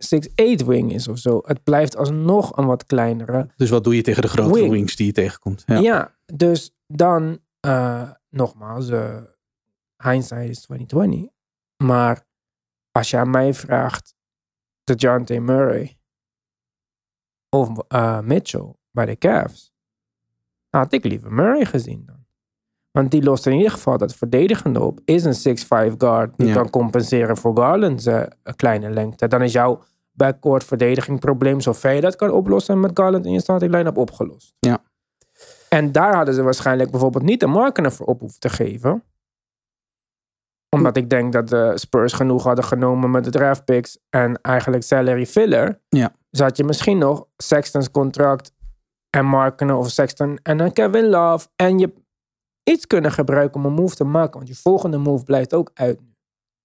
6'7, 0.60 0.62
6'8 0.62 0.66
wing 0.66 0.92
is 0.92 1.08
of 1.08 1.18
zo. 1.18 1.40
Het 1.44 1.62
blijft 1.62 1.96
alsnog 1.96 2.56
een 2.56 2.66
wat 2.66 2.86
kleinere. 2.86 3.48
Dus 3.56 3.70
wat 3.70 3.84
doe 3.84 3.96
je 3.96 4.02
tegen 4.02 4.22
de 4.22 4.28
grote 4.28 4.54
Wing. 4.54 4.70
wings 4.70 4.96
die 4.96 5.06
je 5.06 5.12
tegenkomt? 5.12 5.62
Ja. 5.66 5.78
Ja, 5.78 6.16
dus 6.34 6.74
dan, 6.86 7.38
eh, 7.60 8.10
nogmaals, 8.30 8.88
eh 8.88 9.16
hindsight 10.02 10.48
is 10.48 10.60
2020. 10.60 11.30
Maar 11.76 12.26
als 12.92 13.10
je 13.10 13.16
aan 13.16 13.30
mij 13.30 13.54
vraagt, 13.54 14.14
de 14.84 14.94
John 14.94 15.42
Murray 15.42 15.98
of 17.48 17.78
eh, 17.88 18.20
Mitchell 18.20 18.74
bij 18.90 19.06
de 19.06 19.16
Cavs, 19.16 19.69
had 20.70 20.92
ik 20.92 21.04
liever 21.04 21.32
Murray 21.32 21.64
gezien 21.64 22.02
dan. 22.06 22.18
Want 22.90 23.10
die 23.10 23.22
lost 23.22 23.46
in 23.46 23.52
ieder 23.52 23.70
geval 23.70 23.98
dat 23.98 24.14
verdedigende 24.14 24.80
op. 24.80 25.00
Is 25.04 25.24
een 25.24 25.34
6'5 25.92 25.94
guard 25.98 26.36
die 26.36 26.46
Ja. 26.48 26.54
kan 26.54 26.70
compenseren 26.70 27.36
voor 27.36 27.56
Garland's 27.56 28.06
eh, 28.06 28.22
kleine 28.56 28.90
lengte. 28.90 29.28
Dan 29.28 29.42
is 29.42 29.52
jouw 29.52 29.82
backcourt 30.12 30.64
verdediging 30.64 31.20
probleem, 31.20 31.60
zover 31.60 31.90
je 31.92 32.00
dat 32.00 32.16
kan 32.16 32.30
oplossen 32.30 32.80
met 32.80 32.90
Garland 32.94 33.24
in 33.26 33.32
je 33.32 33.40
starting 33.40 33.72
line-up 33.74 33.96
opgelost. 33.96 34.54
Ja. 34.58 34.78
En 35.68 35.92
daar 35.92 36.14
hadden 36.14 36.34
ze 36.34 36.42
waarschijnlijk 36.42 36.90
bijvoorbeeld 36.90 37.24
niet 37.24 37.40
de 37.40 37.46
markener 37.46 37.92
voor 37.92 38.06
op 38.06 38.20
hoeven 38.20 38.40
te 38.40 38.48
geven. 38.48 39.02
Omdat 40.76 40.96
ik 40.96 41.10
denk 41.10 41.32
dat 41.32 41.48
de 41.48 41.72
Spurs 41.74 42.12
genoeg 42.12 42.42
hadden 42.44 42.64
genomen 42.64 43.10
met 43.10 43.24
de 43.24 43.30
draft 43.30 43.64
picks 43.64 43.98
en 44.10 44.40
eigenlijk 44.40 44.82
salary 44.82 45.26
filler. 45.26 45.80
Ja. 45.88 46.12
Dus 46.30 46.40
had 46.40 46.56
je 46.56 46.64
misschien 46.64 46.98
nog 46.98 47.26
Sexton's 47.36 47.90
contract 47.90 48.52
en 49.10 49.26
Markenen 49.26 49.76
of 49.76 49.90
Sexton 49.90 50.38
en 50.42 50.56
dan 50.56 50.72
Kevin 50.72 51.08
Love. 51.08 51.48
En 51.56 51.78
je 51.78 51.92
iets 52.62 52.86
kunnen 52.86 53.12
gebruiken 53.12 53.60
om 53.60 53.66
een 53.66 53.72
move 53.72 53.94
te 53.94 54.04
maken. 54.04 54.36
Want 54.36 54.48
je 54.48 54.54
volgende 54.54 54.98
move 54.98 55.24
blijft 55.24 55.54
ook 55.54 55.70
uit. 55.74 56.00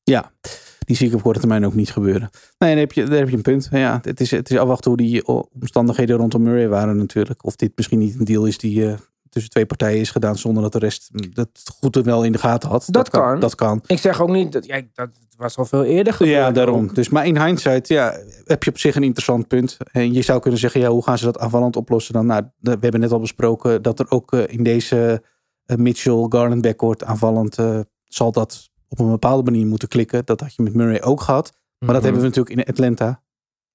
Ja, 0.04 0.32
die 0.80 0.96
zie 0.96 1.08
ik 1.08 1.14
op 1.14 1.22
korte 1.22 1.40
termijn 1.40 1.66
ook 1.66 1.74
niet 1.74 1.92
gebeuren. 1.92 2.30
Nee, 2.58 2.70
daar 2.70 2.80
heb 2.80 2.92
je, 2.92 3.04
daar 3.04 3.18
heb 3.18 3.30
je 3.30 3.36
een 3.36 3.42
punt. 3.42 3.68
Ja, 3.72 4.00
het, 4.02 4.20
is, 4.20 4.32
het 4.32 4.50
is 4.50 4.58
afwachten 4.58 4.92
hoe 4.92 5.00
die 5.00 5.28
o- 5.28 5.48
omstandigheden 5.54 6.18
rondom 6.18 6.42
Murray 6.44 6.68
waren 6.68 6.98
natuurlijk. 6.98 7.46
Of 7.46 7.56
dit 7.56 7.72
misschien 7.76 8.00
niet 8.00 8.20
een 8.20 8.26
deal 8.26 8.46
is 8.46 8.58
die 8.58 8.88
eh, 8.88 8.98
tussen 9.36 9.52
twee 9.54 9.66
partijen 9.66 10.00
is 10.00 10.12
gedaan 10.12 10.38
zonder 10.38 10.64
dat 10.64 10.72
de 10.72 10.80
rest 10.80 11.10
dat 11.36 11.50
goed 11.80 11.96
er 11.96 12.04
wel 12.04 12.24
in 12.24 12.32
de 12.32 12.38
gaten 12.38 12.70
had. 12.70 12.88
Dat 12.90 13.10
kan. 13.10 13.40
Dat 13.40 13.56
kan. 13.56 13.82
Ik 13.88 13.98
zeg 14.00 14.22
ook 14.22 14.30
niet, 14.30 14.52
dat, 14.52 14.66
ja, 14.66 14.82
dat 14.94 15.10
was 15.38 15.58
al 15.58 15.66
veel 15.66 15.84
eerder 15.84 16.14
gebeurd. 16.14 16.36
Ja, 16.38 16.52
daarom. 16.52 16.84
ook. 16.84 16.96
Dus, 16.96 17.10
maar 17.10 17.26
in 17.26 17.42
hindsight 17.42 17.88
ja, 17.88 18.18
heb 18.46 18.64
je 18.64 18.70
op 18.70 18.78
zich 18.78 18.96
een 18.96 19.04
interessant 19.04 19.48
punt. 19.48 19.78
En 19.92 20.14
je 20.14 20.22
zou 20.22 20.40
kunnen 20.40 20.60
zeggen, 20.60 20.82
ja, 20.82 20.90
hoe 20.90 21.04
gaan 21.04 21.18
ze 21.18 21.26
dat 21.26 21.40
aanvallend 21.40 21.76
oplossen 21.76 22.14
dan? 22.14 22.26
Nou, 22.26 22.44
we 22.60 22.78
hebben 22.80 23.00
net 23.00 23.12
al 23.12 23.20
besproken 23.20 23.82
dat 23.82 24.00
er 24.00 24.06
ook 24.10 24.34
eh, 24.34 24.44
in 24.48 24.64
deze 24.64 25.24
eh, 25.66 25.78
Mitchell-Garland 25.78 26.62
backcourt 26.62 27.04
aanvallend 27.04 27.58
eh, 27.58 27.80
zal 28.04 28.32
dat 28.32 28.70
op 28.88 29.00
een 29.00 29.10
bepaalde 29.10 29.52
manier 29.52 29.66
moeten 29.68 29.88
klikken. 29.88 30.26
Dat 30.26 30.40
had 30.40 30.56
je 30.56 30.64
met 30.64 30.74
Murray 30.74 31.02
ook 31.02 31.22
gehad. 31.22 31.52
Maar 31.80 31.94
dat 31.94 31.96
Mhm. 31.96 32.04
hebben 32.04 32.22
we 32.22 32.28
natuurlijk 32.28 32.56
in 32.56 32.74
Atlanta 32.74 33.22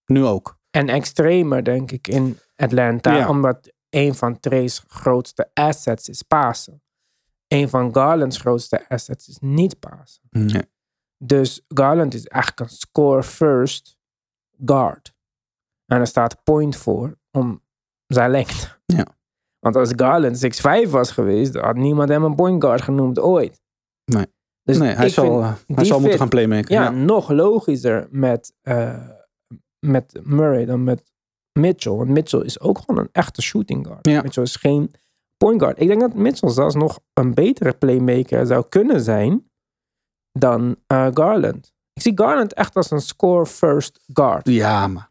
nu 0.06 0.24
ook. 0.24 0.58
En 0.70 0.88
extremer, 0.88 1.64
denk 1.64 1.90
ik, 1.90 2.08
in 2.08 2.38
Atlanta. 2.56 3.16
Ja. 3.16 3.28
Omdat 3.28 3.72
een 3.90 4.14
van 4.14 4.40
Trey's 4.40 4.84
grootste 4.88 5.50
assets 5.54 6.08
is 6.08 6.22
Pasen. 6.22 6.82
Een 7.48 7.68
van 7.68 7.94
Garland's 7.94 8.36
grootste 8.38 8.88
assets 8.88 9.28
is 9.28 9.38
niet 9.40 9.78
Pasen. 9.78 10.22
Nee. 10.30 10.62
Dus 11.18 11.64
Garland 11.68 12.14
is 12.14 12.26
eigenlijk 12.26 12.70
een 12.70 12.76
score-first 12.76 13.98
guard. 14.64 15.14
En 15.86 16.00
er 16.00 16.06
staat 16.06 16.42
point 16.42 16.76
voor 16.76 17.18
om 17.30 17.62
zijn 18.06 18.30
lengte. 18.30 18.68
Ja. 18.86 19.06
Want 19.58 19.76
als 19.76 19.92
Garland 19.96 20.36
6'5 20.86 20.90
was 20.90 21.10
geweest, 21.10 21.54
had 21.54 21.76
niemand 21.76 22.08
hem 22.08 22.24
een 22.24 22.34
point 22.34 22.62
guard 22.64 22.82
genoemd 22.82 23.18
ooit. 23.18 23.60
Nee. 24.04 24.26
Dus 24.62 24.78
nee, 24.78 24.92
hij 24.94 25.08
zal, 25.08 25.42
hij 25.66 25.84
zal 25.84 26.00
moeten 26.00 26.18
gaan 26.18 26.28
playmaken. 26.28 26.74
ja, 26.74 26.82
Ja. 26.82 26.90
nog 26.90 27.30
logischer 27.30 28.08
met, 28.10 28.54
eh, 28.60 29.08
met 29.78 30.20
Murray 30.22 30.64
dan 30.64 30.84
met 30.84 31.12
Mitchell. 31.52 31.92
Want 31.92 32.08
Mitchell 32.08 32.40
is 32.40 32.60
ook 32.60 32.78
gewoon 32.78 33.00
een 33.00 33.08
echte 33.12 33.42
shooting 33.42 33.86
guard. 33.86 34.06
Ja. 34.06 34.22
Mitchell 34.22 34.42
is 34.42 34.56
geen 34.56 34.90
point 35.36 35.60
guard. 35.62 35.80
Ik 35.80 35.88
denk 35.88 36.00
dat 36.00 36.14
Mitchell 36.14 36.48
zelfs 36.50 36.74
nog 36.74 36.98
een 37.12 37.34
betere 37.34 37.72
playmaker 37.72 38.46
zou 38.46 38.64
kunnen 38.68 39.00
zijn 39.00 39.50
dan 40.32 40.76
eh, 40.86 41.06
Garland. 41.14 41.72
Ik 41.92 42.02
zie 42.02 42.12
Garland 42.14 42.54
echt 42.54 42.76
als 42.76 42.90
een 42.90 43.00
score-first 43.00 44.00
guard. 44.12 44.48
Ja, 44.48 44.86
maar 44.86 45.10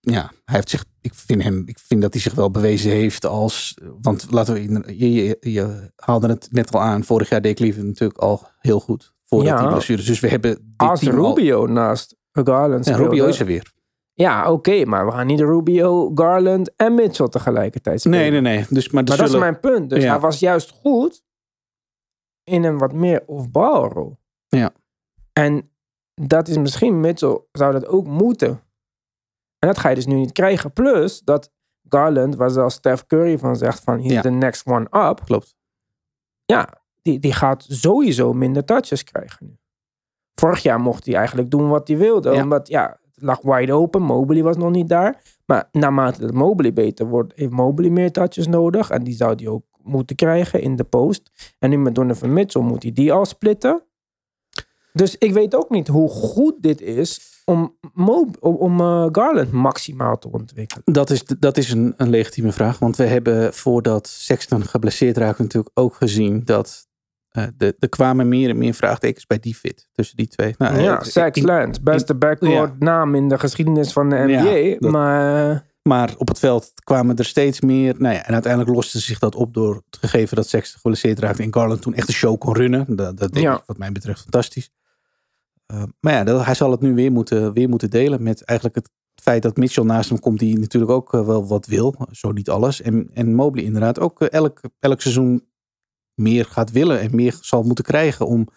ja, 0.00 0.20
hij 0.44 0.54
heeft 0.54 0.70
zich. 0.70 0.84
Ik 1.00 1.14
vind 1.14 1.42
hem. 1.42 1.62
Ik 1.66 1.78
vind 1.78 2.02
dat 2.02 2.12
hij 2.12 2.22
zich 2.22 2.34
wel 2.34 2.50
bewezen 2.50 2.90
heeft 2.90 3.24
als. 3.26 3.78
Want 4.00 4.30
laten 4.30 4.54
we. 4.54 4.60
in- 4.62 4.84
Je, 4.86 5.12
je, 5.12 5.36
je 5.40 5.90
haalde 5.96 6.28
het 6.28 6.48
net 6.50 6.74
al 6.74 6.80
aan. 6.80 7.04
Vorig 7.04 7.28
jaar 7.28 7.40
deed 7.40 7.56
Cleveland 7.56 7.86
natuurlijk 7.88 8.18
al 8.20 8.46
heel 8.58 8.80
goed. 8.80 9.14
Voordat 9.26 9.48
Ja. 9.48 9.60
die 9.60 9.68
blessures. 9.68 10.06
Dus 10.06 10.20
we 10.20 10.28
hebben. 10.28 10.50
Dit 10.54 10.62
Als 10.76 11.00
team 11.00 11.18
al- 11.18 11.26
Rubio 11.26 11.66
naast 11.66 12.16
Garland 12.32 12.84
Ja, 12.84 12.92
speelde. 12.92 13.10
Rubio 13.10 13.26
is 13.26 13.40
er 13.40 13.46
weer. 13.46 13.72
Ja, 14.20 14.52
oké, 14.52 14.84
maar 14.84 15.06
we 15.06 15.12
gaan 15.12 15.26
niet 15.26 15.40
Rubio, 15.40 16.10
Garland 16.14 16.76
en 16.76 16.94
Mitchell 16.94 17.28
tegelijkertijd 17.28 18.00
spelen. 18.00 18.18
Nee, 18.18 18.30
nee, 18.30 18.40
nee. 18.40 18.66
Dus, 18.68 18.90
maar 18.90 19.04
dat 19.04 19.20
is 19.20 19.36
mijn 19.36 19.60
punt. 19.60 19.90
Dus 19.90 20.02
Ja. 20.02 20.10
hij 20.10 20.20
was 20.20 20.38
juist 20.38 20.70
goed 20.70 21.22
in 22.44 22.64
een 22.64 22.78
wat 22.78 22.92
meer 22.92 23.22
off-ball 23.26 23.88
rol. 23.88 24.18
Ja. 24.48 24.70
En 25.32 25.70
dat 26.14 26.48
is 26.48 26.56
misschien, 26.58 27.00
Mitchell 27.00 27.40
zou 27.52 27.72
dat 27.72 27.86
ook 27.86 28.06
moeten. 28.06 28.50
En 29.58 29.68
dat 29.68 29.78
ga 29.78 29.88
je 29.88 29.94
dus 29.94 30.06
nu 30.06 30.14
niet 30.14 30.32
krijgen. 30.32 30.72
Plus 30.72 31.20
dat 31.20 31.52
Garland, 31.88 32.36
waar 32.36 32.50
zelfs 32.50 32.74
Steph 32.74 33.06
Curry 33.06 33.38
van 33.38 33.56
zegt 33.56 33.82
van 33.82 34.00
he's 34.00 34.12
Ja. 34.12 34.20
the 34.20 34.30
next 34.30 34.66
one 34.66 35.08
up. 35.08 35.20
Klopt. 35.24 35.54
Ja, 36.44 36.68
die, 37.02 37.18
die 37.18 37.32
gaat 37.32 37.66
sowieso 37.68 38.32
minder 38.32 38.64
touches 38.64 39.04
krijgen 39.04 39.46
nu. 39.46 39.58
Vorig 40.34 40.62
jaar 40.62 40.80
mocht 40.80 41.06
hij 41.06 41.14
eigenlijk 41.14 41.50
doen 41.50 41.68
wat 41.68 41.88
hij 41.88 41.96
wilde. 41.96 42.30
Ja. 42.32 42.42
Omdat 42.42 42.68
ja, 42.68 42.98
lag 43.20 43.40
wide 43.42 43.72
open. 43.72 44.02
Mobley 44.02 44.42
was 44.42 44.56
nog 44.56 44.70
niet 44.70 44.88
daar. 44.88 45.22
Maar 45.46 45.68
naarmate 45.72 46.20
dat 46.20 46.32
Mobley 46.32 46.72
beter 46.72 47.06
wordt, 47.06 47.32
heeft 47.36 47.50
Mobley 47.50 47.90
meer 47.90 48.12
touches 48.12 48.46
nodig. 48.46 48.90
En 48.90 49.04
die 49.04 49.14
zou 49.14 49.34
hij 49.34 49.48
ook 49.48 49.64
moeten 49.82 50.16
krijgen 50.16 50.60
in 50.60 50.76
de 50.76 50.84
post. 50.84 51.30
En 51.58 51.70
nu 51.70 51.78
met 51.78 51.94
Donovan 51.94 52.32
Mitchell 52.32 52.62
moet 52.62 52.82
hij 52.82 52.92
die 52.92 53.12
al 53.12 53.24
splitten. 53.24 53.82
Dus 54.92 55.18
ik 55.18 55.32
weet 55.32 55.54
ook 55.54 55.70
niet 55.70 55.88
hoe 55.88 56.08
goed 56.08 56.54
dit 56.58 56.80
is 56.80 57.42
om, 57.44 57.76
om, 58.40 58.80
eh, 58.80 59.06
Garland 59.12 59.52
maximaal 59.52 60.18
te 60.18 60.30
ontwikkelen. 60.30 60.84
Dat 60.84 61.10
is, 61.10 61.24
dat 61.24 61.56
is 61.56 61.72
een, 61.72 61.94
een 61.96 62.10
legitieme 62.10 62.52
vraag. 62.52 62.78
Want 62.78 62.96
we 62.96 63.04
hebben 63.04 63.54
voordat 63.54 64.08
Sexton 64.08 64.64
geblesseerd 64.64 65.16
raakte 65.16 65.42
natuurlijk 65.42 65.78
ook 65.78 65.94
gezien 65.94 66.44
dat 66.44 66.88
eh, 67.30 67.44
de, 67.56 67.76
er 67.78 67.88
kwamen 67.88 68.28
meer 68.28 68.48
en 68.48 68.58
meer 68.58 68.74
vraagtekens 68.74 69.26
bij 69.26 69.38
die 69.38 69.54
fit. 69.54 69.88
Tussen 69.92 70.16
die 70.16 70.28
twee. 70.28 70.54
Nou, 70.58 70.80
ja, 70.80 71.02
eh, 71.14 71.26
in- 71.32 71.44
Land, 71.44 71.82
beste 71.82 72.14
backcourt 72.14 72.70
Ja. 72.70 72.76
naam 72.78 73.14
in 73.14 73.28
de 73.28 73.38
geschiedenis 73.38 73.92
van 73.92 74.08
de 74.10 74.16
NBA. 74.16 74.30
Ja, 74.54 74.76
dat- 74.78 74.90
maar 74.90 75.50
eh, 75.50 75.58
Maar 75.82 76.14
op 76.16 76.28
het 76.28 76.38
veld 76.38 76.72
kwamen 76.84 77.16
er 77.16 77.24
steeds 77.24 77.60
meer. 77.60 77.94
Nou 77.98 78.14
ja, 78.14 78.26
en 78.26 78.32
uiteindelijk 78.32 78.74
loste 78.74 78.98
zich 78.98 79.18
dat 79.18 79.34
op 79.34 79.54
door 79.54 79.74
het 79.74 79.96
gegeven 80.00 80.36
dat 80.36 80.48
Sexton 80.48 80.80
geblesseerd 80.80 81.18
raakte. 81.18 81.42
En 81.42 81.54
Garland 81.54 81.82
toen 81.82 81.94
echt 81.94 82.06
de 82.06 82.12
show 82.12 82.38
kon 82.38 82.54
runnen. 82.54 82.96
Dat, 82.96 83.16
dat 83.18 83.32
deed 83.32 83.44
hij 83.44 83.60
wat 83.66 83.78
mij 83.78 83.92
betreft 83.92 84.20
fantastisch. 84.20 84.70
Eh, 85.66 85.82
maar 86.00 86.12
ja, 86.12 86.24
dat, 86.24 86.44
hij 86.44 86.54
zal 86.54 86.70
het 86.70 86.80
nu 86.80 86.94
weer 86.94 87.12
moeten, 87.12 87.52
weer 87.52 87.68
moeten 87.68 87.90
delen 87.90 88.22
met 88.22 88.42
eigenlijk 88.44 88.78
het 88.78 88.90
feit 89.22 89.42
dat 89.42 89.56
Mitchell 89.56 89.84
naast 89.84 90.08
hem 90.08 90.18
komt, 90.20 90.38
die 90.38 90.58
natuurlijk 90.58 90.92
ook 90.92 91.14
eh, 91.14 91.26
wel 91.26 91.46
wat 91.46 91.66
wil. 91.66 91.94
Zo 92.10 92.32
niet 92.32 92.48
alles. 92.50 92.82
En, 92.82 93.10
en 93.14 93.34
Mobley 93.34 93.64
inderdaad 93.64 94.00
ook 94.00 94.20
eh, 94.20 94.28
elk, 94.30 94.60
elk 94.78 95.00
seizoen 95.00 95.44
meer 96.20 96.44
gaat 96.44 96.70
willen 96.70 97.00
en 97.00 97.16
meer 97.16 97.38
zal 97.40 97.62
moeten 97.62 97.84
krijgen 97.84 98.26
om 98.26 98.48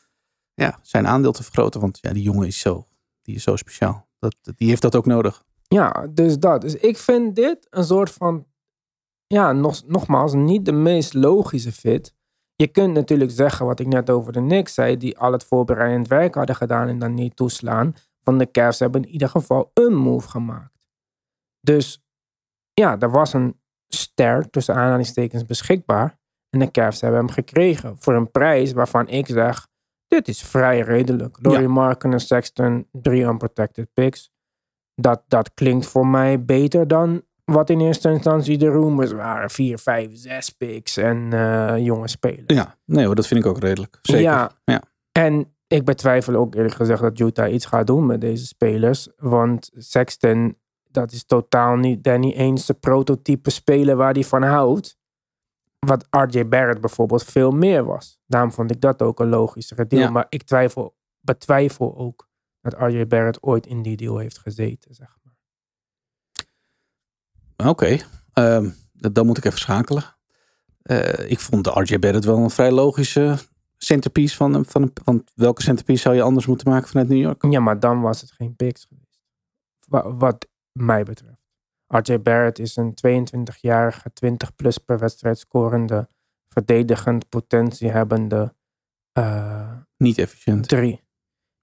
ja, 0.53 0.79
zijn 0.81 1.07
aandeel 1.07 1.31
te 1.31 1.43
vergroten. 1.43 1.81
Want 1.81 1.99
ja, 2.01 2.13
die 2.13 2.23
jongen 2.23 2.47
is 2.47 2.59
zo, 2.59 2.85
die 3.21 3.35
is 3.35 3.43
zo 3.43 3.55
speciaal. 3.55 4.07
Dat, 4.19 4.35
die 4.55 4.67
heeft 4.67 4.81
dat 4.81 4.95
ook 4.95 5.05
nodig. 5.05 5.43
Ja, 5.67 6.07
dus 6.09 6.39
dat. 6.39 6.61
Dus 6.61 6.75
ik 6.75 6.97
vind 6.97 7.35
dit 7.35 7.67
een 7.69 7.83
soort 7.83 8.11
van, 8.11 8.45
ja, 9.27 9.51
nog, 9.51 9.81
nogmaals, 9.87 10.33
niet 10.33 10.65
de 10.65 10.71
meest 10.71 11.13
logische 11.13 11.71
fit. 11.71 12.13
Je 12.55 12.67
kunt 12.67 12.93
natuurlijk 12.93 13.31
zeggen 13.31 13.65
wat 13.65 13.79
ik 13.79 13.87
net 13.87 14.09
over 14.09 14.33
de 14.33 14.39
Knicks 14.39 14.73
zei, 14.73 14.97
die 14.97 15.17
al 15.17 15.31
het 15.31 15.43
voorbereidend 15.43 16.07
werk 16.07 16.35
hadden 16.35 16.55
gedaan 16.55 16.87
en 16.87 16.99
dan 16.99 17.13
niet 17.13 17.35
toeslaan. 17.35 17.95
Van 18.23 18.37
de 18.37 18.51
Cavs 18.51 18.79
hebben 18.79 19.03
in 19.03 19.09
ieder 19.09 19.29
geval 19.29 19.71
een 19.73 19.95
move 19.95 20.29
gemaakt. 20.29 20.79
Dus 21.59 22.03
ja, 22.73 22.99
er 22.99 23.11
was 23.11 23.33
een 23.33 23.59
ster 23.87 24.49
tussen 24.49 24.75
aanhalingstekens 24.75 25.45
beschikbaar. 25.45 26.19
En 26.53 26.59
de 26.59 26.71
Cavs 26.71 27.01
hebben 27.01 27.19
hem 27.19 27.29
gekregen 27.29 27.95
voor 27.99 28.13
een 28.13 28.31
prijs 28.31 28.73
waarvan 28.73 29.07
ik 29.07 29.27
zeg, 29.27 29.67
dit 30.07 30.27
is 30.27 30.41
vrij 30.41 30.79
redelijk. 30.79 31.37
Laurie 31.41 31.67
Marken 31.67 32.13
en 32.13 32.19
Sexton, 32.19 32.87
drie 32.91 33.23
unprotected 33.23 33.87
picks. 33.93 34.31
Dat, 34.95 35.23
dat 35.27 35.53
klinkt 35.53 35.85
voor 35.85 36.07
mij 36.07 36.43
beter 36.45 36.87
dan 36.87 37.23
wat 37.45 37.69
in 37.69 37.79
eerste 37.79 38.09
instantie 38.09 38.57
de 38.57 38.69
rumors 38.69 39.11
waren. 39.11 39.49
Vier, 39.49 39.77
vijf, 39.77 40.09
zes 40.13 40.49
picks 40.49 40.97
en 40.97 41.33
eh, 41.33 41.77
jonge 41.77 42.07
spelers. 42.07 42.43
Ja, 42.45 42.77
nee 42.85 43.05
hoor, 43.05 43.15
dat 43.15 43.27
vind 43.27 43.39
ik 43.39 43.45
ook 43.45 43.59
redelijk. 43.59 43.99
Zeker. 44.01 44.23
Ja. 44.23 44.51
ja. 44.63 44.81
En 45.11 45.55
ik 45.67 45.85
betwijfel 45.85 46.35
ook 46.35 46.55
eerlijk 46.55 46.75
gezegd 46.75 47.01
dat 47.01 47.19
Utah 47.19 47.53
iets 47.53 47.65
gaat 47.65 47.87
doen 47.87 48.05
met 48.05 48.21
deze 48.21 48.45
spelers. 48.45 49.09
Want 49.17 49.69
Sexton, 49.73 50.57
dat 50.83 51.11
is 51.11 51.25
totaal 51.25 51.75
niet, 51.75 52.17
niet 52.17 52.35
eens 52.35 52.65
de 52.65 52.73
prototype 52.73 53.49
speler 53.49 53.95
waar 53.95 54.13
hij 54.13 54.23
van 54.23 54.43
houdt. 54.43 54.97
Wat 55.85 56.07
RJ 56.09 56.47
Barrett 56.47 56.81
bijvoorbeeld 56.81 57.23
veel 57.23 57.51
meer 57.51 57.83
was. 57.85 58.19
Daarom 58.25 58.51
vond 58.51 58.71
ik 58.71 58.81
dat 58.81 59.01
ook 59.01 59.19
een 59.19 59.29
logischere 59.29 59.87
deal. 59.87 60.01
Ja. 60.01 60.09
Maar 60.09 60.25
ik 60.29 60.43
twijfel, 60.43 60.95
betwijfel 61.19 61.97
ook 61.97 62.29
dat 62.61 62.73
RJ 62.73 63.07
Barrett 63.07 63.43
ooit 63.43 63.65
in 63.65 63.81
die 63.81 63.97
deal 63.97 64.17
heeft 64.17 64.37
gezeten. 64.39 64.93
Zeg 64.95 65.17
maar. 65.23 65.31
Oké, 67.69 67.97
ehm, 68.33 68.69
dan 68.93 69.25
moet 69.25 69.37
ik 69.37 69.45
even 69.45 69.59
schakelen. 69.59 70.03
Eh, 70.81 71.29
ik 71.31 71.39
vond 71.39 71.63
de 71.63 71.69
RJ 71.79 71.99
Barrett 71.99 72.25
wel 72.25 72.37
een 72.37 72.49
vrij 72.49 72.71
logische 72.71 73.37
centerpiece 73.77 74.35
van, 74.35 74.53
een- 74.53 74.65
van 74.65 74.81
een, 74.81 74.91
want 75.03 75.31
welke 75.35 75.61
centerpiece 75.61 76.01
zou 76.01 76.15
je 76.15 76.21
anders 76.21 76.45
moeten 76.45 76.69
maken 76.69 76.87
vanuit 76.87 77.07
New 77.09 77.17
York? 77.21 77.45
Ja, 77.51 77.59
maar 77.59 77.79
dan 77.79 78.01
was 78.01 78.21
het 78.21 78.31
geen 78.31 78.55
picks 78.55 78.85
geweest. 78.85 79.19
Wa- 79.87 80.13
Wat 80.15 80.47
mij 80.71 81.03
betreft. 81.03 81.41
RJ 82.01 82.19
Barrett 82.21 82.59
is 82.59 82.75
een 82.75 82.93
22-jarige, 83.07 84.13
20 84.13 84.55
plus 84.55 84.77
per 84.77 84.99
wedstrijd 84.99 85.37
scorende, 85.39 86.07
verdedigend 86.49 87.29
potentie 87.29 87.89
hebbende 87.89 88.53
eh, 89.11 89.71
Niet 89.97 90.17
efficiënt. 90.17 90.67
drie. 90.67 91.01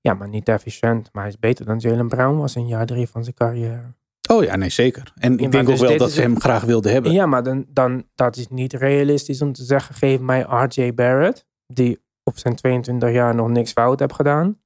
Ja, 0.00 0.14
maar 0.14 0.28
niet 0.28 0.48
efficiënt. 0.48 1.08
Maar 1.12 1.22
hij 1.22 1.32
is 1.32 1.38
beter 1.38 1.64
dan 1.64 1.78
Jalen 1.78 2.08
Brown 2.08 2.36
was 2.38 2.56
in 2.56 2.66
jaar 2.66 2.86
drie 2.86 3.08
van 3.08 3.22
zijn 3.24 3.34
carrière. 3.34 3.94
Oh 4.30 4.44
ja, 4.44 4.56
nee 4.56 4.68
zeker. 4.70 5.12
En 5.14 5.32
ik 5.38 5.50
denk 5.52 5.64
ook 5.68 5.70
dus 5.70 5.80
wel 5.80 5.96
dat 5.96 6.10
ze 6.10 6.22
een- 6.24 6.30
hem 6.30 6.40
graag 6.40 6.62
wilden 6.64 6.92
hebben. 6.92 7.12
Ja, 7.12 7.26
maar 7.26 7.42
dan, 7.42 7.66
dan 7.68 8.04
dat 8.14 8.36
is 8.36 8.48
niet 8.48 8.72
realistisch 8.72 9.42
om 9.42 9.52
te 9.52 9.64
zeggen, 9.64 9.94
geef 9.94 10.20
mij 10.20 10.40
RJ 10.40 10.94
Barrett, 10.94 11.46
die 11.66 12.00
op 12.24 12.38
zijn 12.38 12.54
22 12.54 13.12
jaar 13.12 13.34
nog 13.34 13.48
niks 13.48 13.72
fout 13.72 14.00
heeft 14.00 14.14
gedaan. 14.14 14.60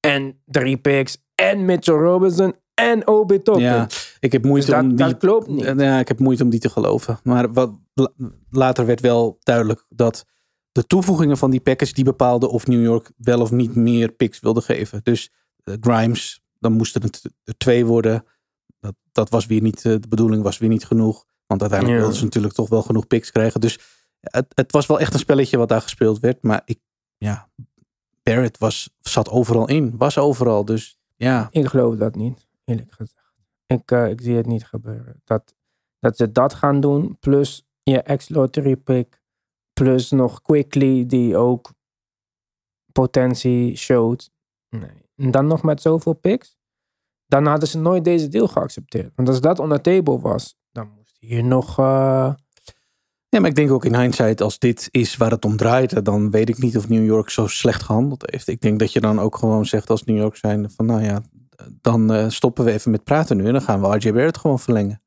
En 0.00 0.42
drie 0.44 0.76
picks, 0.76 1.18
en 1.34 1.64
Mitchell 1.64 1.94
Robinson, 1.94 2.54
en 2.74 3.06
Obi 3.06 3.42
Toppin. 3.42 3.64
Ja, 3.64 3.86
ik 4.20 4.32
heb 4.32 4.44
moeite 4.44 4.66
Dus 4.66 4.74
dat- 4.74 4.84
om 4.84 4.88
die. 4.88 4.96
dat 5.06 5.16
klopt 5.16 5.46
niet. 5.48 5.64
Eh, 5.64 5.76
Ja, 5.78 5.98
ik 5.98 6.08
heb 6.08 6.18
moeite 6.18 6.42
om 6.42 6.50
die 6.50 6.60
te 6.60 6.68
geloven. 6.68 7.18
Maar 7.22 7.52
wat, 7.52 7.78
la- 7.94 8.12
later 8.50 8.86
werd 8.86 9.00
wel 9.00 9.36
duidelijk 9.42 9.86
dat 9.88 10.24
de 10.72 10.86
toevoegingen 10.86 11.36
van 11.36 11.50
die 11.50 11.60
package 11.60 11.92
die 11.92 12.04
bepaalden 12.04 12.50
of 12.50 12.66
New 12.66 12.82
York 12.82 13.10
wel 13.16 13.40
of 13.40 13.50
niet 13.50 13.74
meer 13.74 14.12
picks 14.12 14.40
wilde 14.40 14.60
geven. 14.60 15.00
Dus 15.02 15.30
eh, 15.64 15.74
Grimes, 15.80 16.42
dan 16.58 16.72
moesten 16.72 17.02
het 17.02 17.30
er 17.44 17.56
twee 17.56 17.84
worden. 17.86 18.24
Dat, 18.80 18.94
dat 19.12 19.28
was 19.30 19.46
weer 19.46 19.62
niet, 19.62 19.76
eh, 19.84 19.92
de 20.00 20.08
bedoeling 20.08 20.42
was 20.42 20.58
weer 20.58 20.68
niet 20.68 20.84
genoeg. 20.84 21.24
Want 21.46 21.60
uiteindelijk 21.60 21.90
Ja. 22.00 22.04
wilden 22.04 22.18
ze 22.18 22.24
natuurlijk 22.24 22.54
toch 22.54 22.68
wel 22.68 22.82
genoeg 22.82 23.06
picks 23.06 23.30
krijgen. 23.30 23.60
Dus 23.60 23.78
het, 24.20 24.46
het 24.54 24.72
was 24.72 24.86
wel 24.86 25.00
echt 25.00 25.12
een 25.12 25.18
spelletje 25.18 25.56
wat 25.56 25.68
daar 25.68 25.80
gespeeld 25.82 26.18
werd. 26.20 26.42
Maar 26.42 26.62
ik, 26.64 26.78
ja, 27.18 27.48
Barrett 28.22 28.58
was, 28.58 28.90
zat 29.00 29.28
overal 29.28 29.68
in. 29.68 29.94
Was 29.96 30.18
overal. 30.18 30.64
Dus 30.64 30.98
ja, 31.16 31.48
Ik 31.50 31.66
geloof 31.66 31.96
dat 31.96 32.14
niet, 32.14 32.48
eerlijk 32.64 32.90
gezegd. 32.92 33.18
Ik, 33.70 33.90
eh, 33.90 34.08
ik 34.08 34.20
zie 34.20 34.36
het 34.36 34.46
niet 34.46 34.64
gebeuren. 34.66 35.20
Dat, 35.24 35.54
dat 35.98 36.16
ze 36.16 36.32
dat 36.32 36.54
gaan 36.54 36.80
doen, 36.80 37.16
plus 37.18 37.66
je 37.82 38.02
ex-lottery 38.02 38.76
pick, 38.76 39.22
plus 39.72 40.10
nog 40.10 40.42
Quickly, 40.42 41.06
die 41.06 41.36
ook 41.36 41.72
potentie 42.92 43.76
showt. 43.76 44.30
Nee. 44.68 45.08
En 45.16 45.30
dan 45.30 45.46
nog 45.46 45.62
met 45.62 45.80
zoveel 45.82 46.12
picks, 46.12 46.56
dan 47.26 47.46
hadden 47.46 47.68
ze 47.68 47.78
nooit 47.78 48.04
deze 48.04 48.28
deal 48.28 48.48
geaccepteerd. 48.48 49.12
Want 49.14 49.28
als 49.28 49.40
dat 49.40 49.58
on 49.58 49.68
the 49.68 49.80
table 49.80 50.18
was, 50.20 50.56
dan 50.72 50.88
moest 50.96 51.16
hier 51.18 51.44
nog... 51.44 51.78
eh, 51.78 52.34
Ja, 53.28 53.40
maar 53.40 53.48
ik 53.48 53.54
denk 53.54 53.70
ook 53.70 53.84
in 53.84 53.96
hindsight, 53.96 54.40
als 54.40 54.58
dit 54.58 54.88
is 54.90 55.16
waar 55.16 55.30
het 55.30 55.44
om 55.44 55.56
draait, 55.56 56.04
dan 56.04 56.30
weet 56.30 56.48
ik 56.48 56.58
niet 56.58 56.76
of 56.76 56.88
New 56.88 57.04
York 57.04 57.30
zo 57.30 57.46
slecht 57.46 57.82
gehandeld 57.82 58.30
heeft. 58.30 58.48
Ik 58.48 58.60
denk 58.60 58.78
dat 58.78 58.92
je 58.92 59.00
dan 59.00 59.18
ook 59.20 59.36
gewoon 59.36 59.66
zegt 59.66 59.90
als 59.90 60.04
New 60.04 60.16
York 60.16 60.36
zijn 60.36 60.70
van 60.70 60.86
nou 60.86 61.02
ja, 61.02 61.22
dan 61.80 62.12
eh, 62.12 62.28
stoppen 62.28 62.64
we 62.64 62.72
even 62.72 62.90
met 62.90 63.04
praten 63.04 63.36
nu 63.36 63.46
en 63.46 63.52
dan 63.52 63.62
gaan 63.62 63.80
we 63.80 63.96
RJ 63.96 64.12
Barrett 64.12 64.38
gewoon 64.38 64.58
verlengen. 64.58 65.02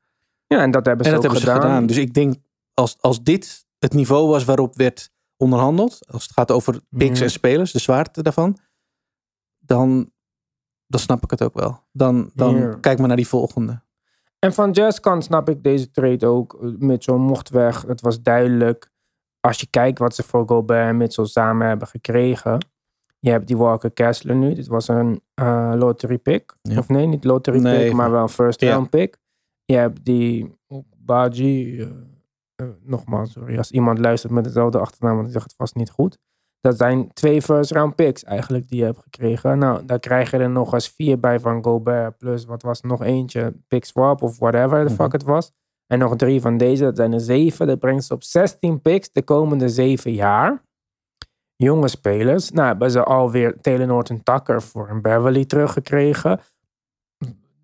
ja, 0.47 0.61
en 0.61 0.71
dat 0.71 0.85
hebben 0.85 1.05
En 1.05 1.11
ze 1.11 1.17
dat 1.17 1.25
ook 1.25 1.31
hebben 1.33 1.41
ze 1.49 1.55
gedaan. 1.55 1.61
gedaan. 1.71 1.85
Dus 1.85 1.97
ik 1.97 2.13
denk 2.13 2.35
als, 2.73 2.97
als 2.99 3.23
dit 3.23 3.65
het 3.79 3.93
niveau 3.93 4.27
was 4.27 4.43
waarop 4.43 4.75
werd 4.75 5.11
onderhandeld, 5.37 5.99
als 6.11 6.23
het 6.23 6.31
gaat 6.31 6.51
over 6.51 6.79
picks 6.89 7.19
Ja. 7.19 7.25
en 7.25 7.31
spelers, 7.31 7.71
de 7.71 7.79
zwaarte 7.79 8.21
daarvan, 8.23 8.57
dan, 9.59 10.11
dan 10.87 10.99
snap 10.99 11.23
ik 11.23 11.29
het 11.31 11.41
ook 11.43 11.53
wel. 11.53 11.79
Dan, 11.91 12.31
dan 12.33 12.55
Ja. 12.55 12.77
kijk 12.81 12.97
maar 12.99 13.07
naar 13.07 13.17
die 13.17 13.27
volgende. 13.27 13.81
En 14.39 14.53
van 14.53 14.71
Jazz 14.71 14.99
kant 14.99 15.23
snap 15.23 15.49
ik 15.49 15.63
deze 15.63 15.91
trade 15.91 16.25
ook. 16.25 16.57
Mitchell 16.77 17.15
mocht 17.15 17.49
weg. 17.49 17.81
Het 17.81 18.01
was 18.01 18.21
duidelijk. 18.21 18.91
Als 19.39 19.59
je 19.59 19.67
kijkt 19.69 19.99
wat 19.99 20.15
ze 20.15 20.23
voor 20.23 20.47
Gobert 20.47 20.87
en 20.87 20.97
Mitchell 20.97 21.25
samen 21.25 21.67
hebben 21.67 21.87
gekregen. 21.87 22.65
Je 23.23 23.29
hebt 23.31 23.47
die 23.47 23.57
Walker 23.57 23.91
Kessler 23.91 24.35
nu. 24.35 24.53
Dit 24.53 24.67
was 24.67 24.87
een 24.87 25.21
eh, 25.33 25.73
lottery 25.75 26.17
pick. 26.17 26.55
Ja. 26.61 26.77
Of 26.77 26.87
nee, 26.89 27.05
niet 27.05 27.23
lottery 27.23 27.59
Nee, 27.61 27.85
pick, 27.85 27.93
maar 27.93 28.11
wel 28.11 28.21
een 28.21 28.29
first 28.29 28.61
Ja. 28.61 28.69
round 28.71 28.89
pick. 28.89 29.17
Je 29.65 29.75
hebt 29.75 30.05
die 30.05 30.57
Baji. 30.97 31.79
eh, 31.81 31.87
eh, 32.55 32.67
nogmaals, 32.81 33.31
sorry. 33.31 33.57
Als 33.57 33.71
iemand 33.71 33.99
luistert 33.99 34.33
met 34.33 34.43
dezelfde 34.43 34.79
achternaam, 34.79 35.15
want 35.15 35.27
ik 35.27 35.33
zeg 35.33 35.43
het 35.43 35.53
vast 35.57 35.75
niet 35.75 35.89
goed. 35.89 36.17
Dat 36.59 36.77
zijn 36.77 37.13
twee 37.13 37.41
first 37.41 37.71
round 37.71 37.95
picks 37.95 38.23
eigenlijk 38.23 38.67
die 38.69 38.79
je 38.79 38.85
hebt 38.85 38.99
gekregen. 38.99 39.57
Nou, 39.57 39.85
daar 39.85 39.99
krijg 39.99 40.31
je 40.31 40.37
er 40.37 40.49
nog 40.49 40.73
eens 40.73 40.87
vier 40.89 41.19
bij 41.19 41.39
van 41.39 41.63
Gobert. 41.63 42.17
Plus, 42.17 42.45
wat 42.45 42.61
was 42.61 42.81
nog 42.81 43.03
eentje? 43.03 43.53
Pick 43.67 43.85
swap 43.85 44.21
of 44.21 44.39
whatever 44.39 44.83
the 44.87 44.89
fuck 44.93 45.05
Mhm. 45.07 45.11
het 45.11 45.23
was. 45.23 45.51
En 45.87 45.99
nog 45.99 46.15
drie 46.15 46.41
van 46.41 46.57
deze, 46.57 46.83
dat 46.83 46.95
zijn 46.95 47.13
er 47.13 47.19
zeven. 47.19 47.67
Dat 47.67 47.79
brengt 47.79 48.03
ze 48.03 48.13
op 48.13 48.23
16 48.23 48.81
picks 48.81 49.11
de 49.11 49.21
komende 49.23 49.69
zeven 49.69 50.13
jaar. 50.13 50.61
Jonge 51.63 51.87
spelers. 51.87 52.51
Nou, 52.51 52.67
hebben 52.67 52.91
ze 52.91 53.03
alweer 53.03 53.61
Taylor 53.61 53.87
Norton 53.87 54.23
Tucker 54.23 54.61
voor 54.61 54.89
een 54.89 55.01
Beverly 55.01 55.45
teruggekregen. 55.45 56.39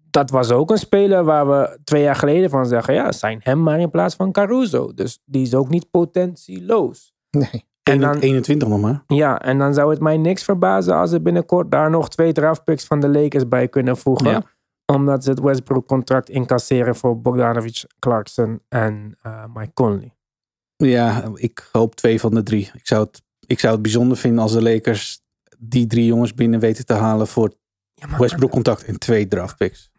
Dat 0.09 0.29
was 0.29 0.51
ook 0.51 0.71
een 0.71 0.77
speler 0.77 1.23
waar 1.23 1.47
we 1.47 1.79
twee 1.83 2.01
jaar 2.03 2.15
geleden 2.15 2.49
van 2.49 2.65
zeggen: 2.65 2.93
ja, 2.93 3.11
zijn 3.11 3.39
hem 3.43 3.63
maar 3.63 3.79
in 3.79 3.89
plaats 3.89 4.15
van 4.15 4.31
Caruso. 4.31 4.93
Dus 4.93 5.19
die 5.25 5.41
is 5.41 5.55
ook 5.55 5.69
niet 5.69 5.91
potentieloos. 5.91 7.13
Nee. 7.31 7.67
En 7.83 7.99
dan- 7.99 8.19
21 8.19 8.67
nog 8.67 8.81
maar. 8.81 9.03
Ja, 9.07 9.41
en 9.41 9.57
dan 9.57 9.73
zou 9.73 9.89
het 9.89 9.99
mij 9.99 10.17
niks 10.17 10.43
verbazen 10.43 10.95
als 10.95 11.09
ze 11.09 11.21
binnenkort 11.21 11.71
daar 11.71 11.89
nog 11.89 12.09
twee 12.09 12.31
draftpicks 12.31 12.85
van 12.85 12.99
de 12.99 13.09
Lakers 13.09 13.47
bij 13.47 13.67
kunnen 13.67 13.97
voegen. 13.97 14.29
Ja. 14.29 14.43
Omdat 14.85 15.23
ze 15.23 15.29
het 15.29 15.39
Westbrook-contract 15.39 16.29
incasseren 16.29 16.95
voor 16.95 17.21
Bogdanovic, 17.21 17.83
Clarkson 17.99 18.61
en 18.67 19.17
eh, 19.21 19.43
Mike 19.53 19.73
Conley. 19.73 20.13
Ja, 20.75 21.23
ik 21.33 21.69
hoop 21.71 21.95
twee 21.95 22.19
van 22.19 22.33
de 22.33 22.43
drie. 22.43 22.69
Ik 22.73 22.87
zou 22.87 23.03
het, 23.03 23.21
ik 23.49 23.59
zou 23.59 23.73
het 23.73 23.81
bijzonder 23.81 24.17
vinden 24.17 24.41
als 24.41 24.51
de 24.53 24.61
Lakers 24.61 25.21
die 25.57 25.87
drie 25.87 26.05
jongens 26.05 26.33
binnen 26.33 26.59
weten 26.59 26.85
te 26.85 26.93
halen 26.93 27.27
voor 27.27 27.53
Ja, 27.93 28.07
maar, 28.07 28.19
Westbrook 28.19 28.51
contact 28.51 28.83
en 28.83 28.99
twee 28.99 29.27
draftpicks. 29.27 29.91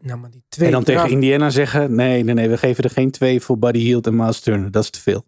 nou, 0.00 0.18
maar 0.18 0.30
die 0.30 0.44
twee 0.48 0.66
En 0.66 0.72
dan 0.74 0.84
tegen 0.84 1.10
Indiana 1.10 1.50
zeggen, 1.50 1.94
nee, 1.94 2.24
nee, 2.24 2.34
nee, 2.34 2.48
we 2.48 2.56
geven 2.56 2.84
er 2.84 2.90
geen 2.90 3.10
twee 3.10 3.40
voor 3.40 3.58
Buddy 3.58 3.78
Hield 3.78 4.06
en 4.06 4.16
Miles 4.16 4.40
Turner. 4.40 4.70
Dat 4.70 4.82
is 4.82 4.90
te 4.90 5.00
veel. 5.00 5.24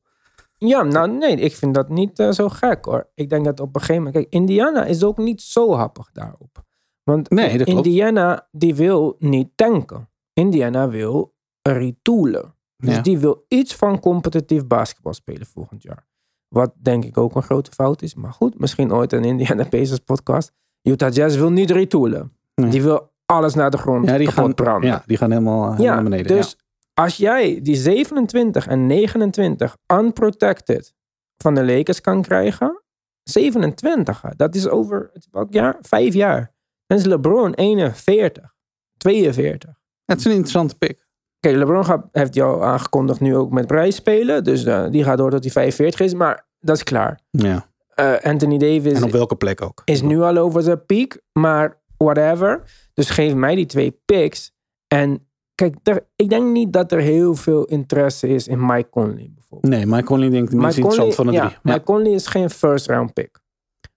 Ja, 0.58 0.82
nou 0.82 1.10
nee, 1.18 1.36
ik 1.36 1.54
vind 1.56 1.74
dat 1.74 1.88
niet 1.88 2.18
eh, 2.18 2.30
zo 2.30 2.48
gek 2.48 2.84
hoor. 2.84 3.10
Ik 3.14 3.28
denk 3.28 3.44
dat 3.44 3.60
op 3.60 3.74
een 3.74 3.80
gegeven 3.80 4.02
moment... 4.02 4.14
Kijk, 4.22 4.32
Indiana 4.42 4.84
is 4.84 5.02
ook 5.04 5.18
niet 5.18 5.42
zo 5.42 5.74
happig 5.74 6.10
daarop. 6.12 6.64
Want 7.02 7.30
Nee, 7.30 7.58
dat 7.58 7.66
klopt. 7.66 7.86
Indiana, 7.86 8.48
die 8.50 8.74
wil 8.74 9.16
niet 9.18 9.48
tanken. 9.54 10.08
Indiana 10.32 10.88
wil 10.88 11.34
retoolen. 11.62 12.54
Dus 12.76 12.94
Ja. 12.94 13.00
die 13.00 13.18
wil 13.18 13.44
iets 13.48 13.74
van 13.74 14.00
competitief 14.00 14.66
basketbal 14.66 15.14
spelen 15.14 15.46
volgend 15.46 15.82
jaar. 15.82 16.06
Wat 16.52 16.72
denk 16.82 17.04
ik 17.04 17.18
ook 17.18 17.34
een 17.34 17.42
grote 17.42 17.70
fout 17.70 18.02
is. 18.02 18.14
Maar 18.14 18.32
goed, 18.32 18.58
misschien 18.58 18.92
ooit 18.92 19.12
een 19.12 19.24
Indiana 19.24 19.64
Pacers 19.68 19.98
podcast. 19.98 20.52
Utah 20.82 21.12
Jazz 21.12 21.36
wil 21.36 21.50
niet 21.50 21.70
retoolen. 21.70 22.32
Nee. 22.54 22.70
Die 22.70 22.82
wil 22.82 23.12
alles 23.26 23.54
naar 23.54 23.70
de 23.70 23.76
grond 23.78 24.06
Ja, 24.08 24.18
die 24.18 24.30
gaan, 24.30 24.54
branden. 24.54 24.90
ja, 24.90 25.02
die 25.06 25.16
gaan 25.16 25.30
helemaal, 25.30 25.60
helemaal 25.62 25.84
Ja, 25.84 25.94
naar 25.94 26.02
beneden. 26.02 26.36
dus 26.36 26.56
als 26.94 27.16
jij 27.16 27.60
die 27.62 27.76
27 27.76 28.66
en 28.66 28.86
29 28.86 29.76
unprotected 29.94 30.94
van 31.36 31.54
de 31.54 31.64
Lakers 31.64 32.00
kan 32.00 32.22
krijgen, 32.22 32.82
27, 33.22 34.22
hè, 34.22 34.30
dat 34.36 34.54
is 34.54 34.68
over 34.68 35.10
welk 35.30 35.52
jaar? 35.52 35.76
Vijf 35.80 36.14
jaar. 36.14 36.52
Dan 36.86 36.98
is 36.98 37.04
LeBron 37.04 37.54
41, 37.54 38.54
42. 38.96 39.68
ja. 39.68 39.76
Het 40.04 40.18
is 40.18 40.24
een 40.24 40.30
interessante 40.30 40.76
pick. 40.78 41.01
Kijk, 41.42 41.56
LeBron 41.56 41.84
gaat, 41.84 42.08
heeft 42.12 42.34
jou 42.34 42.62
aangekondigd 42.62 43.20
nu 43.20 43.36
ook 43.36 43.50
met 43.50 43.66
prijs 43.66 43.94
spelen, 43.96 44.44
dus 44.44 44.64
eh, 44.64 44.84
die 44.90 45.04
gaat 45.04 45.18
door 45.18 45.30
tot 45.30 45.42
hij 45.42 45.52
45 45.52 46.00
is, 46.00 46.14
maar 46.14 46.46
dat 46.60 46.76
is 46.76 46.82
klaar. 46.82 47.20
Ja. 47.30 47.66
Eh, 47.94 48.14
Anthony 48.22 48.58
Davis 48.58 48.92
En 48.92 49.04
op 49.04 49.10
welke 49.10 49.36
plek 49.36 49.62
ook. 49.62 49.82
is 49.84 50.02
nu 50.02 50.20
al 50.20 50.36
over 50.36 50.62
zijn 50.62 50.86
piek, 50.86 51.20
maar 51.32 51.80
whatever. 51.96 52.62
Dus 52.94 53.10
geef 53.10 53.34
mij 53.34 53.54
die 53.54 53.66
twee 53.66 54.00
picks. 54.04 54.52
En 54.88 55.28
kijk, 55.54 55.76
er, 55.82 56.06
ik 56.16 56.28
denk 56.28 56.50
niet 56.52 56.72
dat 56.72 56.92
er 56.92 57.00
heel 57.00 57.34
veel 57.34 57.64
interesse 57.64 58.28
is 58.28 58.48
in 58.48 58.66
Mike 58.66 58.88
Conley 58.90 59.30
bijvoorbeeld. 59.34 59.72
Nee, 59.72 59.86
Mike 59.86 60.04
Conley 60.04 60.30
denk 60.30 60.50
ik 60.50 60.54
Mike 60.54 60.66
interessant 60.66 61.14
van 61.14 61.26
de 61.26 61.32
ja, 61.32 61.46
drie. 61.46 61.58
Mike 61.62 61.82
Conley 61.82 62.12
is 62.12 62.26
geen 62.26 62.50
first 62.50 62.86
round 62.86 63.12
pick. 63.12 63.40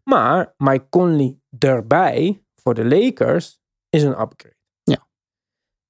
Maar 0.04 0.54
Mike 0.58 0.86
Conley 0.90 1.40
erbij 1.60 2.44
voor 2.56 2.74
de 2.74 2.86
Lakers 2.86 3.60
is 3.90 4.04
een 4.04 4.22
upgrade. 4.22 4.55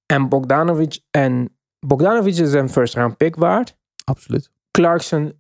En 0.06 0.30
Bogdanovic 0.30 1.00
en 1.12 1.58
Bogdanovic 1.80 2.36
is 2.38 2.54
een 2.54 2.70
first 2.70 2.94
round 2.94 3.18
pick 3.18 3.36
waard. 3.36 3.76
Absoluut. 4.04 4.52
Clarkson 4.72 5.34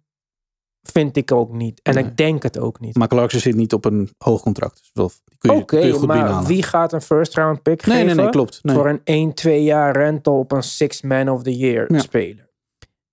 vind 0.81 1.17
ik 1.17 1.31
ook 1.31 1.51
niet. 1.53 1.79
En 1.83 1.93
Nee. 1.93 2.03
ik 2.03 2.17
denk 2.17 2.43
het 2.43 2.59
ook 2.59 2.79
niet. 2.79 2.95
Maar 2.95 3.07
Clarkson 3.07 3.39
zit 3.39 3.55
niet 3.55 3.73
op 3.73 3.85
een 3.85 4.09
hoog 4.17 4.41
contract. 4.41 4.89
Dus 4.93 5.21
Oké, 5.47 5.91
goed 5.91 6.05
maar 6.05 6.15
binnenhalen. 6.15 6.47
wie 6.47 6.63
gaat 6.63 6.93
een 6.93 7.01
first 7.01 7.33
round 7.35 7.61
pick 7.61 7.85
Nee, 7.85 7.95
geven? 7.97 8.15
nee, 8.15 8.23
nee, 8.23 8.29
klopt. 8.33 8.59
Nee. 8.63 8.75
Voor 8.75 8.89
een 8.89 9.01
1, 9.03 9.33
2 9.33 9.63
jaar 9.63 9.95
rental 9.97 10.37
op 10.39 10.51
een 10.51 10.63
six 10.63 11.01
man 11.01 11.29
of 11.29 11.43
the 11.43 11.57
year 11.57 11.93
Ja. 11.93 11.99
speler. 11.99 12.49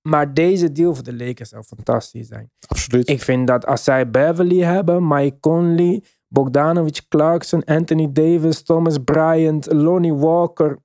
Maar 0.08 0.34
deze 0.34 0.72
deal 0.72 0.94
voor 0.94 1.04
de 1.04 1.14
Lakers 1.16 1.48
zou 1.48 1.62
fantastisch 1.62 2.26
zijn. 2.28 2.50
Absoluut. 2.66 3.08
Ik 3.08 3.22
vind 3.22 3.46
dat 3.46 3.66
als 3.66 3.84
zij 3.84 4.10
Beverly 4.10 4.58
hebben, 4.60 5.06
Mike 5.08 5.40
Conley, 5.40 6.02
Bogdanovic, 6.28 7.00
Clarkson, 7.08 7.64
Anthony 7.64 8.12
Davis, 8.12 8.62
Thomas 8.62 8.98
Bryant, 9.04 9.72
Lonnie 9.72 10.14
Walker. 10.14 10.78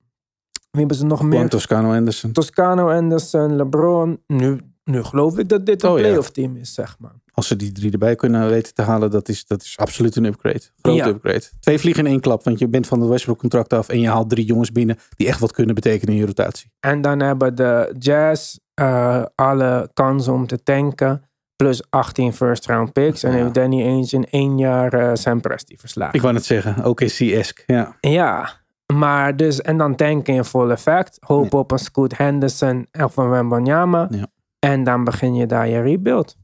Wie 0.77 0.85
hebben 0.85 0.97
ze 0.97 1.05
nog 1.05 1.19
Juan 1.19 1.29
meer? 1.29 1.49
Toscano 1.49 1.93
Anderson. 1.93 2.31
Toscano, 2.31 2.89
Anderson, 2.89 3.55
LeBron. 3.55 4.19
Nu, 4.27 4.59
nu 4.83 5.03
geloof 5.03 5.37
ik 5.37 5.49
dat 5.49 5.65
dit 5.65 5.83
een 5.83 5.89
Oh, 5.89 5.95
playoff 5.95 6.29
team 6.29 6.55
is, 6.55 6.73
zeg 6.73 6.95
maar. 6.99 7.11
Als 7.33 7.47
ze 7.47 7.55
die 7.55 7.71
drie 7.71 7.91
erbij 7.91 8.15
kunnen 8.15 8.49
weten 8.49 8.73
te 8.73 8.81
halen, 8.81 9.11
dat 9.11 9.29
is, 9.29 9.45
dat 9.45 9.61
is 9.61 9.77
absoluut 9.77 10.15
een 10.15 10.25
upgrade. 10.25 10.61
Grote 10.81 10.97
Ja. 10.97 11.07
upgrade. 11.07 11.43
Twee 11.59 11.79
vliegen 11.79 12.05
in 12.05 12.11
één 12.11 12.19
klap, 12.19 12.43
want 12.43 12.59
je 12.59 12.67
bent 12.67 12.87
van 12.87 12.99
het 13.01 13.09
Westbrook 13.09 13.37
contract 13.39 13.73
af 13.73 13.89
en 13.89 13.99
je 13.99 14.07
haalt 14.09 14.29
drie 14.29 14.45
jongens 14.45 14.71
binnen 14.71 14.97
die 15.15 15.27
echt 15.27 15.39
wat 15.39 15.51
kunnen 15.51 15.75
betekenen 15.75 16.13
in 16.13 16.19
je 16.19 16.25
rotatie. 16.25 16.71
En 16.79 17.01
dan 17.01 17.19
hebben 17.19 17.55
de 17.55 17.95
Jazz 17.99 18.57
eh, 18.73 19.23
alle 19.35 19.89
kansen 19.93 20.33
om 20.33 20.47
te 20.47 20.63
tanken. 20.63 21.21
Plus 21.55 21.81
18 21.89 22.33
first 22.33 22.65
round 22.65 22.93
picks. 22.93 23.23
En 23.23 23.31
Ja. 23.31 23.37
heeft 23.37 23.53
Danny 23.53 23.81
Ainge 23.83 24.15
in 24.15 24.25
één 24.29 24.57
jaar 24.57 24.93
eh 24.93 25.09
Sam 25.13 25.41
Presti 25.41 25.77
verslagen. 25.77 26.13
Ik 26.15 26.21
wou 26.21 26.33
net 26.33 26.45
zeggen, 26.45 26.85
OKC-esque. 26.85 27.63
Ja. 27.65 27.95
Ja, 27.99 28.49
maar 28.93 29.35
dus, 29.35 29.61
en 29.61 29.77
dan 29.77 29.95
tanken 29.95 30.33
in 30.33 30.43
full 30.43 30.69
effect. 30.69 31.17
Hoop 31.25 31.53
op 31.53 31.71
een 31.71 31.79
Scoot 31.79 32.17
Henderson 32.17 32.87
of 32.91 33.17
een 33.17 33.29
Wembanyama. 33.29 34.07
Ja. 34.09 34.27
En 34.59 34.83
dan 34.83 35.03
begin 35.03 35.35
je 35.35 35.45
daar 35.45 35.67
je 35.67 35.81
rebuild. 35.81 36.37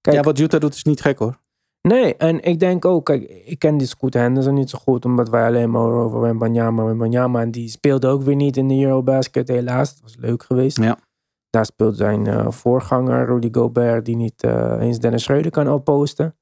Kijk, 0.00 0.16
ja, 0.16 0.22
wat 0.22 0.38
Utah 0.38 0.60
doet 0.60 0.74
is 0.74 0.84
niet 0.84 1.00
gek 1.00 1.18
hoor. 1.18 1.38
Nee, 1.82 2.16
en 2.16 2.42
ik 2.42 2.58
denk 2.58 2.84
ook, 2.84 3.04
kijk, 3.04 3.22
ik 3.44 3.58
ken 3.58 3.76
die 3.76 3.86
Scoot 3.86 4.14
Henderson 4.14 4.54
niet 4.54 4.70
zo 4.70 4.78
goed, 4.78 5.04
omdat 5.04 5.28
wij 5.28 5.46
alleen 5.46 5.70
maar 5.70 5.82
over 5.82 6.20
Wembanyama, 6.20 6.84
Wembanyama. 6.84 7.40
En 7.40 7.50
die 7.50 7.68
speelde 7.68 8.06
ook 8.06 8.22
weer 8.22 8.34
niet 8.34 8.56
in 8.56 8.68
de 8.68 8.84
Eurobasket, 8.84 9.48
helaas. 9.48 9.92
Dat 9.92 10.02
was 10.02 10.16
leuk 10.16 10.42
geweest. 10.42 10.78
Ja. 10.78 10.98
Daar 11.50 11.64
speelt 11.64 11.96
zijn 11.96 12.26
eh, 12.26 12.50
voorganger, 12.50 13.26
Rudy 13.26 13.48
Gobert, 13.52 14.04
die 14.04 14.16
niet 14.16 14.42
eh, 14.42 14.76
eens 14.80 14.98
Dennis 14.98 15.22
Schreuder 15.22 15.50
kan 15.50 15.70
opposten. 15.70 16.36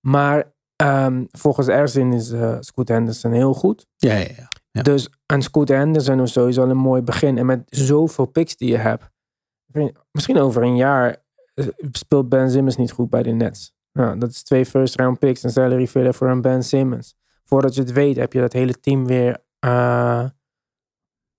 Maar 0.00 0.54
ehm, 0.76 1.24
volgens 1.30 1.68
Erzin 1.68 2.12
is 2.12 2.30
eh 2.30 2.56
Scoot 2.60 2.88
Henderson 2.88 3.32
heel 3.32 3.54
goed. 3.54 3.86
Ja, 3.96 4.12
ja, 4.14 4.28
ja. 4.36 4.48
Ja. 4.70 4.82
Dus 4.82 5.08
een 5.26 5.42
Scoot 5.42 5.68
Henderson 5.68 6.20
is 6.20 6.32
sowieso 6.32 6.62
al 6.62 6.70
een 6.70 6.76
mooi 6.76 7.02
begin. 7.02 7.38
En 7.38 7.46
met 7.46 7.62
zoveel 7.66 8.26
picks 8.26 8.56
die 8.56 8.68
je 8.70 8.76
hebt. 8.76 9.04
Misschien 10.10 10.38
over 10.38 10.62
een 10.62 10.76
jaar 10.76 11.16
eh, 11.54 11.66
speelt 11.92 12.28
Ben 12.28 12.50
Simmons 12.50 12.76
niet 12.76 12.90
goed 12.92 13.10
bij 13.10 13.22
de 13.22 13.30
Nets. 13.30 13.74
Ja, 13.92 14.16
dat 14.16 14.30
is 14.30 14.42
twee 14.42 14.66
first 14.66 14.94
round 14.96 15.18
picks 15.18 15.42
en 15.44 15.50
salary 15.50 15.86
filler 15.86 16.14
voor 16.14 16.28
een 16.30 16.40
Ben 16.40 16.62
Simmons. 16.64 17.14
Voordat 17.44 17.74
je 17.74 17.80
het 17.80 17.92
weet 17.92 18.16
heb 18.16 18.32
je 18.32 18.40
dat 18.40 18.52
hele 18.52 18.80
team 18.80 19.06
weer 19.06 19.38
eh, 19.58 20.28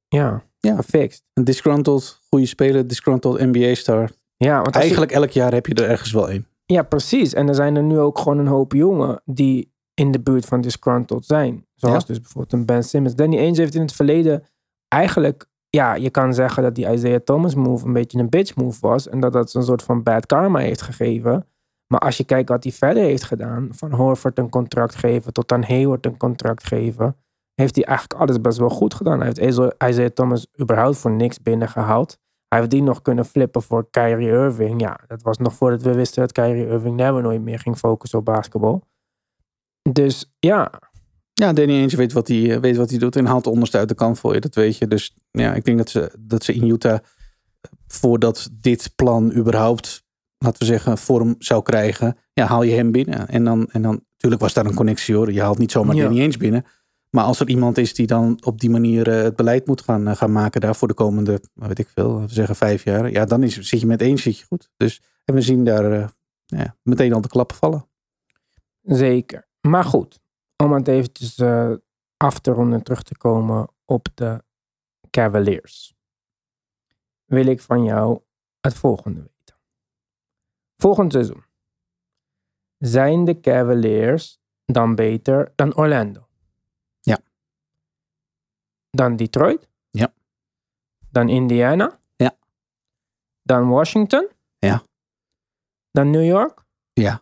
ja, 0.07 0.43
Ja. 0.59 0.75
gefixt. 0.75 1.23
Een 1.33 1.43
disgruntled, 1.43 2.19
goede 2.29 2.45
speler, 2.45 2.87
disgruntled 2.87 3.39
NBA-star. 3.39 4.09
Ja, 4.37 4.55
want 4.61 4.73
je- 4.73 4.79
Eigenlijk 4.79 5.11
elk 5.11 5.29
jaar 5.29 5.53
heb 5.53 5.65
je 5.65 5.73
er 5.73 5.89
ergens 5.89 6.11
wel 6.11 6.29
één. 6.29 6.47
Ja, 6.73 6.83
precies. 6.83 7.33
En 7.33 7.47
er 7.47 7.55
zijn 7.55 7.75
er 7.75 7.83
nu 7.83 7.99
ook 7.99 8.17
gewoon 8.19 8.37
een 8.37 8.47
hoop 8.47 8.73
jongen 8.73 9.21
die 9.25 9.73
in 9.93 10.11
de 10.11 10.19
buurt 10.19 10.45
van 10.45 10.61
disgruntled 10.61 11.25
zijn. 11.25 11.65
Zoals 11.75 12.01
Ja. 12.01 12.07
dus 12.07 12.21
bijvoorbeeld 12.21 12.53
een 12.53 12.65
Ben 12.65 12.83
Simmons. 12.83 13.15
Danny 13.15 13.37
Ainge 13.37 13.59
heeft 13.61 13.75
in 13.75 13.81
het 13.81 13.93
verleden 13.93 14.43
eigenlijk... 14.87 15.45
Ja, 15.69 15.95
je 15.95 16.09
kan 16.09 16.33
zeggen 16.33 16.63
dat 16.63 16.75
die 16.75 16.91
Isaiah 16.91 17.19
Thomas 17.19 17.55
move 17.55 17.85
een 17.85 17.93
beetje 17.93 18.19
een 18.19 18.29
bitch 18.29 18.55
move 18.55 18.77
was. 18.81 19.07
En 19.09 19.19
dat 19.19 19.33
dat 19.33 19.53
een 19.53 19.63
soort 19.63 19.83
van 19.83 20.03
bad 20.03 20.25
karma 20.25 20.59
heeft 20.59 20.81
gegeven. 20.81 21.47
Maar 21.87 21.99
als 21.99 22.17
je 22.17 22.23
kijkt 22.23 22.49
wat 22.49 22.63
hij 22.63 22.71
verder 22.73 23.03
heeft 23.03 23.23
gedaan. 23.23 23.67
Van 23.71 23.91
Horford 23.93 24.37
een 24.37 24.49
contract 24.49 24.95
geven 24.95 25.33
tot 25.33 25.51
aan 25.51 25.63
Hayward 25.63 26.05
een 26.05 26.17
contract 26.17 26.63
geven. 26.67 27.15
Heeft 27.53 27.75
hij 27.75 27.85
eigenlijk 27.85 28.19
alles 28.21 28.41
best 28.41 28.57
wel 28.57 28.69
goed 28.69 28.93
gedaan. 28.93 29.17
Hij 29.17 29.25
heeft 29.27 29.39
Isaiah- 29.39 29.89
Isaiah 29.89 30.09
Thomas 30.09 30.47
überhaupt 30.61 30.97
voor 30.97 31.11
niks 31.11 31.41
binnengehaald. 31.41 32.17
Heeft 32.57 32.71
die 32.71 32.81
nog 32.81 33.01
kunnen 33.01 33.25
flippen 33.25 33.61
voor 33.61 33.87
Kyrie 33.89 34.27
Irving. 34.27 34.81
Ja, 34.81 34.99
dat 35.07 35.21
was 35.21 35.37
nog 35.37 35.53
voordat 35.53 35.81
we 35.81 35.93
wisten 35.93 36.21
dat 36.21 36.31
Kyrie 36.31 36.67
Irving 36.67 36.95
never 36.95 37.21
nooit 37.21 37.41
meer 37.41 37.59
ging 37.59 37.77
focussen 37.77 38.19
op 38.19 38.25
basketbal. 38.25 38.83
Dus 39.91 40.33
ja, 40.39 40.71
Ja, 41.33 41.53
Danny 41.53 41.73
Ainge 41.73 41.95
weet 41.97 42.13
wat 42.13 42.27
hij, 42.27 42.53
eh, 42.53 42.59
weet 42.59 42.77
wat 42.77 42.89
hij 42.89 42.99
doet 42.99 43.15
en 43.15 43.25
haalt 43.25 43.43
de 43.43 43.49
onderste 43.49 43.77
uit 43.77 43.87
de 43.89 43.95
kant 43.95 44.19
voor 44.19 44.33
je. 44.33 44.39
Dat 44.39 44.55
weet 44.55 44.77
je. 44.77 44.87
Dus 44.87 45.15
ja, 45.31 45.53
ik 45.53 45.65
denk 45.65 45.77
dat 45.77 45.89
ze, 45.89 46.11
dat 46.19 46.43
ze 46.43 46.53
in 46.53 46.67
Utah, 46.67 46.93
eh, 46.93 46.99
voordat 47.87 48.49
dit 48.51 48.91
plan 48.95 49.33
überhaupt, 49.33 50.03
laten 50.37 50.59
we 50.59 50.65
zeggen, 50.65 50.97
vorm 50.97 51.35
zou 51.39 51.61
krijgen, 51.63 52.17
ja, 52.33 52.45
haal 52.45 52.63
je 52.63 52.73
hem 52.73 52.91
binnen. 52.91 53.27
En 53.27 53.43
dan, 53.43 53.67
en 53.71 53.81
dan 53.81 54.03
natuurlijk 54.11 54.41
was 54.41 54.53
daar 54.53 54.65
een 54.65 54.73
connectie 54.73 55.15
hoor. 55.15 55.31
Je 55.31 55.41
haalt 55.41 55.57
niet 55.57 55.71
zomaar 55.71 55.95
Ja. 55.95 56.03
Danny 56.03 56.19
Ainge 56.19 56.37
binnen. 56.37 56.65
Maar 57.17 57.25
als 57.25 57.39
er 57.39 57.49
iemand 57.49 57.77
is 57.77 57.93
die 57.93 58.07
dan 58.07 58.39
op 58.43 58.59
die 58.59 58.69
manier 58.69 59.09
eh, 59.09 59.21
het 59.23 59.35
beleid 59.35 59.67
moet 59.67 59.81
gaan, 59.81 60.07
eh, 60.07 60.15
gaan 60.15 60.31
maken 60.31 60.61
daar 60.61 60.75
voor 60.75 60.87
de 60.87 60.93
komende, 60.93 61.41
nou, 61.53 61.67
weet 61.67 61.79
ik 61.79 61.89
veel, 61.89 62.23
zeggen 62.27 62.55
vijf 62.55 62.83
jaar. 62.83 63.11
Ja, 63.11 63.25
dan 63.25 63.43
is, 63.43 63.59
zit 63.59 63.79
je 63.79 63.85
met 63.85 64.01
één 64.01 64.17
zit 64.17 64.37
je 64.37 64.45
goed. 64.45 64.69
Dus, 64.75 65.01
en 65.25 65.33
we 65.33 65.41
zien 65.41 65.63
daar 65.63 65.91
eh, 65.91 66.07
ja, 66.45 66.75
meteen 66.83 67.13
al 67.13 67.21
de 67.21 67.27
klappen 67.27 67.57
vallen. 67.57 67.87
zeker. 68.81 69.47
Maar 69.61 69.83
goed, 69.83 70.19
om 70.63 70.71
het 70.71 70.87
eventjes 70.87 71.41
af 72.17 72.39
te 72.39 72.51
ronden 72.51 72.77
en 72.77 72.83
terug 72.83 73.03
te 73.03 73.17
komen 73.17 73.69
op 73.85 74.07
de 74.13 74.43
Cavaliers. 75.09 75.93
Wil 77.25 77.45
ik 77.45 77.61
van 77.61 77.83
jou 77.83 78.21
het 78.61 78.73
volgende 78.73 79.19
weten. 79.19 79.59
Volgend 80.77 81.11
seizoen. 81.11 81.45
Zijn 82.77 83.25
de 83.25 83.39
Cavaliers 83.39 84.39
dan 84.65 84.95
beter 84.95 85.51
dan 85.55 85.75
Orlando? 85.75 86.26
Dan 88.89 89.15
Detroit? 89.15 89.67
Ja. 89.91 90.13
Dan 91.11 91.29
Indiana? 91.29 91.99
Ja. 92.15 92.37
Dan 93.41 93.69
Washington? 93.69 94.27
Ja. 94.57 94.83
Dan 95.91 96.09
New 96.09 96.25
York? 96.25 96.65
Ja. 96.93 97.19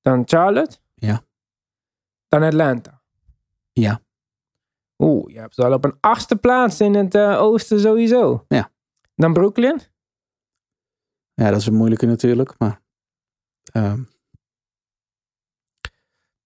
Dan 0.00 0.22
Charlotte? 0.26 0.78
Ja. 0.94 1.22
Dan 2.28 2.42
Atlanta? 2.42 3.02
Ja. 3.72 4.00
Oeh, 4.98 5.32
je 5.32 5.38
hebt 5.38 5.54
ze 5.54 5.64
al 5.64 5.72
op 5.72 5.84
een 5.84 5.96
achtste 6.00 6.36
plaats 6.36 6.80
in 6.80 6.94
het 6.94 7.14
eh, 7.14 7.42
oosten 7.42 7.80
sowieso. 7.80 8.44
Ja. 8.48 8.70
Dan 9.14 9.32
Brooklyn? 9.32 9.80
Ja, 11.34 11.50
dat 11.50 11.60
is 11.60 11.66
een 11.66 11.74
moeilijke 11.74 12.06
natuurlijk, 12.06 12.58
maar 12.58 12.82
ehm, 13.72 14.02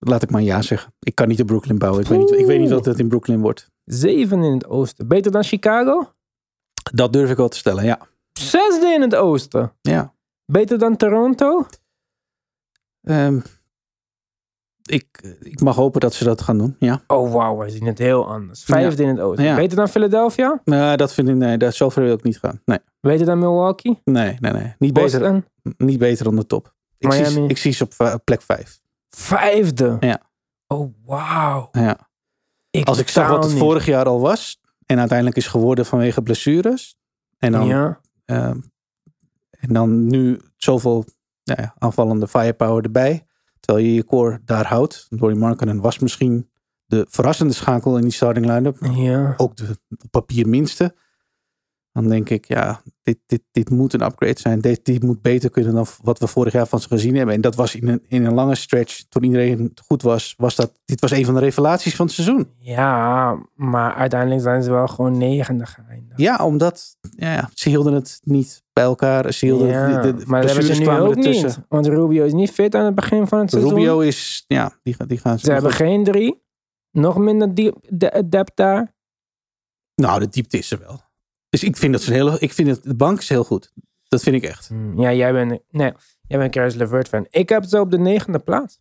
laat 0.00 0.22
ik 0.22 0.30
maar 0.30 0.42
ja 0.42 0.62
zeggen. 0.62 0.94
Ik 0.98 1.14
kan 1.14 1.28
niet 1.28 1.38
in 1.38 1.46
Brooklyn 1.46 1.78
bouwen. 1.78 2.02
Ik 2.02 2.08
weet 2.08 2.18
niet, 2.18 2.30
ik 2.30 2.46
weet 2.46 2.60
niet 2.60 2.70
wat 2.70 2.84
het 2.84 2.98
in 2.98 3.08
Brooklyn 3.08 3.40
wordt. 3.40 3.70
Zeven 3.84 4.42
in 4.42 4.52
het 4.52 4.66
oosten. 4.66 5.08
Beter 5.08 5.32
dan 5.32 5.44
Chicago? 5.44 6.12
Dat 6.92 7.12
durf 7.12 7.30
ik 7.30 7.36
wel 7.36 7.48
te 7.48 7.56
stellen, 7.56 7.84
ja. 7.84 7.98
Zesde 8.32 8.86
in 8.86 9.00
het 9.00 9.14
oosten. 9.14 9.72
ja. 9.80 10.14
Beter 10.44 10.78
dan 10.78 10.96
Toronto? 10.96 11.66
Ehm, 13.02 13.40
ik, 14.82 15.36
ik 15.40 15.60
mag 15.60 15.76
hopen 15.76 16.00
dat 16.00 16.14
ze 16.14 16.24
dat 16.24 16.40
gaan 16.40 16.58
doen, 16.58 16.76
ja. 16.78 17.02
Oh 17.06 17.32
wauw, 17.32 17.56
wij 17.56 17.68
zien 17.68 17.86
het 17.86 17.98
heel 17.98 18.28
anders. 18.28 18.64
Vijfde 18.64 19.02
in 19.02 19.08
het 19.08 19.20
oosten. 19.20 19.44
Ja. 19.44 19.56
Beter 19.56 19.76
dan 19.76 19.88
Philadelphia? 19.88 20.60
Nou, 20.64 20.96
dat 20.96 21.14
vind 21.14 21.28
ik, 21.28 21.34
nee, 21.34 21.56
dat, 21.56 21.74
zover 21.74 22.02
wil 22.02 22.14
ik 22.14 22.22
niet 22.22 22.38
gaan. 22.38 22.60
Nee, 22.64 22.78
Beter 23.00 23.26
dan 23.26 23.38
Milwaukee? 23.38 24.00
nee, 24.04 24.36
nee. 24.40 24.52
nee. 24.52 24.74
Niet, 24.78 24.92
beter, 24.92 25.44
niet 25.76 25.98
beter 25.98 26.24
dan 26.24 26.36
de 26.36 26.46
top. 26.46 26.74
Ik 26.98 27.12
zie, 27.12 27.46
ik 27.48 27.58
zie 27.58 27.72
ze 27.72 27.84
op 27.84 28.20
plek 28.24 28.42
vijf. 28.42 28.80
Vijfde? 29.10 29.96
Ja. 30.00 30.20
Oh, 30.66 30.94
wauw. 31.04 31.68
Ja. 31.72 32.08
Als 32.84 32.98
ik 32.98 33.08
zag 33.08 33.28
wat 33.28 33.44
het 33.44 33.52
vorig 33.52 33.86
jaar 33.86 34.04
al 34.04 34.20
was 34.20 34.60
en 34.86 34.98
uiteindelijk 34.98 35.36
is 35.36 35.46
geworden 35.46 35.86
vanwege 35.86 36.22
blessures. 36.22 36.96
En 37.38 37.52
dan. 37.52 37.66
Ja, 37.66 38.00
ehm, 38.24 38.60
en 39.50 39.72
dan 39.72 40.06
nu 40.06 40.40
zoveel 40.56 41.04
nou 41.44 41.62
ja, 41.62 41.74
aanvallende 41.78 42.28
firepower 42.28 42.84
erbij. 42.84 43.26
Terwijl 43.60 43.86
je 43.86 43.94
je 43.94 44.04
core 44.04 44.40
daar 44.44 44.66
houdt. 44.66 45.06
Dory 45.08 45.36
Markkinen 45.36 45.80
was 45.80 45.98
misschien 45.98 46.50
de 46.86 47.06
verrassende 47.08 47.52
schakel 47.52 47.96
in 47.96 48.02
die 48.02 48.12
starting 48.12 48.46
line-up. 48.46 48.76
ja. 48.94 49.34
Ook 49.36 49.56
de 49.56 49.78
op 49.88 50.10
papier 50.10 50.48
minste. 50.48 50.94
Dan 51.92 52.08
denk 52.08 52.30
ik, 52.30 52.44
ja, 52.44 52.82
dit, 53.02 53.18
dit, 53.26 53.42
dit 53.50 53.70
moet 53.70 53.92
een 53.92 54.02
upgrade 54.02 54.40
zijn. 54.40 54.60
Dit, 54.60 54.84
dit 54.84 55.02
moet 55.02 55.22
beter 55.22 55.50
kunnen 55.50 55.74
dan 55.74 55.86
wat 56.02 56.18
we 56.18 56.26
vorig 56.26 56.52
jaar 56.52 56.66
van 56.66 56.80
ze 56.80 56.88
gezien 56.88 57.16
hebben. 57.16 57.34
En 57.34 57.40
dat 57.40 57.54
was 57.54 57.74
in 57.74 57.88
een, 57.88 58.04
in 58.08 58.24
een 58.24 58.34
lange 58.34 58.54
stretch, 58.54 59.02
toen 59.08 59.22
iedereen 59.24 59.72
goed 59.86 60.02
was, 60.02 60.34
was 60.36 60.54
dat, 60.54 60.80
dit 60.84 61.00
was 61.00 61.10
een 61.10 61.24
van 61.24 61.34
de 61.34 61.40
revelaties 61.40 61.96
van 61.96 62.06
het 62.06 62.14
seizoen. 62.14 62.48
Ja, 62.58 63.36
maar 63.54 63.94
uiteindelijk 63.94 64.42
zijn 64.42 64.62
ze 64.62 64.70
wel 64.70 64.86
gewoon 64.86 65.18
negende 65.18 65.66
geëindigd. 65.66 66.20
Ja, 66.20 66.36
omdat 66.44 66.96
ja, 67.16 67.50
ze 67.54 67.68
hielden 67.68 67.92
het 67.92 68.20
niet 68.22 68.62
bij 68.72 68.84
elkaar. 68.84 69.32
Ze 69.32 69.44
hielden 69.44 69.68
Ja, 69.68 70.00
de, 70.02 70.14
de 70.16 70.26
maar 70.26 70.40
dat 70.42 70.50
hebben 70.50 70.74
ze 70.74 70.80
nu 70.82 70.88
ook 70.88 71.16
ertussen. 71.16 71.46
niet. 71.46 71.58
Want 71.68 71.86
Rubio 71.86 72.24
is 72.24 72.32
niet 72.32 72.50
fit 72.50 72.74
aan 72.74 72.84
het 72.84 72.94
begin 72.94 73.26
van 73.26 73.38
het 73.38 73.50
seizoen. 73.50 73.72
Rubio 73.74 74.00
is, 74.00 74.44
ja, 74.46 74.72
die, 74.82 74.94
gaan- 74.94 75.06
die 75.06 75.18
gaan 75.18 75.38
Ze 75.38 75.52
hebben 75.52 75.72
geen 75.72 76.04
drie. 76.04 76.42
Nog 76.90 77.16
minder 77.18 77.54
diep, 77.54 77.76
de, 77.88 78.24
depth 78.28 78.56
daar. 78.56 78.94
Nou, 79.94 80.20
de 80.20 80.28
diepte 80.28 80.58
is 80.58 80.70
er 80.70 80.78
wel. 80.78 81.00
Dus 81.50 81.64
ik 81.64 81.76
vind 81.76 81.92
dat 81.92 82.02
ze 82.02 82.08
een 82.10 82.16
hele, 82.16 82.38
ik 82.38 82.52
vind 82.52 82.68
het, 82.68 82.82
de 82.82 82.94
bank 82.96 83.18
is 83.18 83.28
heel 83.28 83.44
goed. 83.44 83.72
Dat 84.08 84.22
vind 84.22 84.36
ik 84.36 84.42
echt. 84.44 84.68
Hmm, 84.68 85.00
Ja, 85.00 85.12
jij 85.12 85.32
bent, 85.32 85.60
nee, 85.70 85.92
jij 86.26 86.38
bent 86.38 86.52
Caris 86.52 86.74
LeVert 86.74 87.08
fan. 87.08 87.26
Ik 87.30 87.48
heb 87.48 87.64
ze 87.64 87.80
op 87.80 87.90
de 87.90 87.98
negende 87.98 88.38
plaats. 88.38 88.80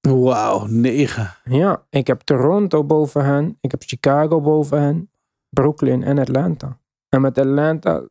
Wauw, 0.00 0.66
negen. 0.66 1.36
Ja, 1.44 1.86
ik 1.90 2.06
heb 2.06 2.20
Toronto 2.20 2.84
boven 2.84 3.24
hen. 3.24 3.56
Ik 3.60 3.70
heb 3.70 3.82
Chicago 3.82 4.40
boven 4.40 4.80
hen. 4.82 5.10
Brooklyn 5.48 6.02
en 6.02 6.18
Atlanta. 6.18 6.80
En 7.08 7.20
met 7.20 7.38
Atlanta 7.38 8.08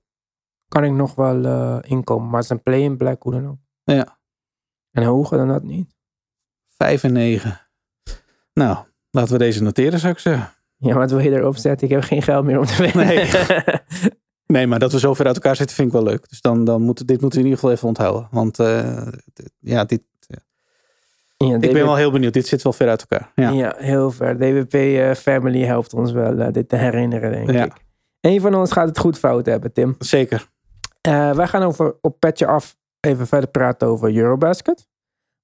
kan 0.67 0.83
ik 0.83 0.91
nog 0.91 1.15
wel 1.15 1.45
eh, 1.45 1.77
inkomen. 1.91 2.25
Maar 2.29 2.35
het 2.41 2.43
is 2.43 2.49
een 2.49 2.61
play-in 2.63 2.97
black, 2.97 3.23
hoe 3.23 3.31
dan 3.31 3.47
ook. 3.47 3.57
Ja, 3.83 4.19
En 4.91 5.03
hoger 5.03 5.37
dan 5.37 5.47
dat 5.47 5.63
niet. 5.63 5.95
vijf 6.67 7.03
en 7.03 7.13
negen. 7.13 7.59
Nou, 8.53 8.85
laten 9.09 9.31
we 9.31 9.37
deze 9.37 9.63
noteren, 9.63 9.99
zou 9.99 10.13
ik 10.13 10.19
zeggen. 10.19 10.53
Ja, 10.81 10.93
wat 10.95 11.09
wil 11.11 11.19
je 11.19 11.31
erop 11.31 11.55
zetten? 11.57 11.87
Ik 11.87 11.93
heb 11.93 12.03
geen 12.03 12.21
geld 12.21 12.45
meer 12.45 12.59
om 12.59 12.65
te 12.65 12.75
winnen. 12.81 13.05
Nee. 13.05 13.29
Nee, 14.45 14.67
maar 14.67 14.79
dat 14.79 14.91
we 14.91 14.99
zo 14.99 15.13
ver 15.13 15.25
uit 15.25 15.35
elkaar 15.35 15.55
zitten 15.55 15.75
vind 15.75 15.87
ik 15.87 15.93
wel 15.93 16.03
leuk. 16.03 16.29
Dus 16.29 16.41
dan, 16.41 16.63
dan 16.65 16.81
moet, 16.81 17.07
dit 17.07 17.21
moeten 17.21 17.39
we 17.39 17.45
in 17.45 17.51
ieder 17.51 17.59
geval 17.59 17.71
even 17.71 17.87
onthouden. 17.87 18.27
Want 18.31 18.59
eh, 18.59 19.07
d- 19.33 19.49
ja, 19.59 19.85
dit, 19.85 20.01
ja, 21.37 21.55
ik 21.55 21.73
ben 21.73 21.85
wel 21.85 21.95
heel 21.95 22.11
benieuwd. 22.11 22.33
Dit 22.33 22.47
zit 22.47 22.61
wel 22.61 22.73
ver 22.73 22.89
uit 22.89 23.05
elkaar. 23.09 23.31
Ja. 23.35 23.49
Ja, 23.49 23.75
heel 23.77 24.11
ver. 24.11 24.37
DWP 24.37 24.73
eh, 24.73 25.11
Family 25.13 25.63
helpt 25.63 25.93
ons 25.93 26.11
wel 26.11 26.37
eh, 26.39 26.51
dit 26.53 26.69
te 26.69 26.75
herinneren, 26.75 27.31
denk 27.31 27.51
Ja. 27.51 27.65
ik. 27.65 27.73
Eén 28.21 28.41
van 28.41 28.55
ons 28.55 28.71
gaat 28.71 28.87
het 28.87 28.99
goed 28.99 29.17
fout 29.19 29.45
hebben, 29.45 29.73
Tim. 29.73 29.95
Zeker. 29.99 30.47
Wij 31.01 31.47
gaan 31.47 31.63
over, 31.63 31.95
op 32.01 32.19
Petje 32.19 32.45
Af 32.45 32.75
even 32.99 33.27
verder 33.27 33.49
praten 33.49 33.87
over 33.87 34.15
Eurobasket. 34.15 34.87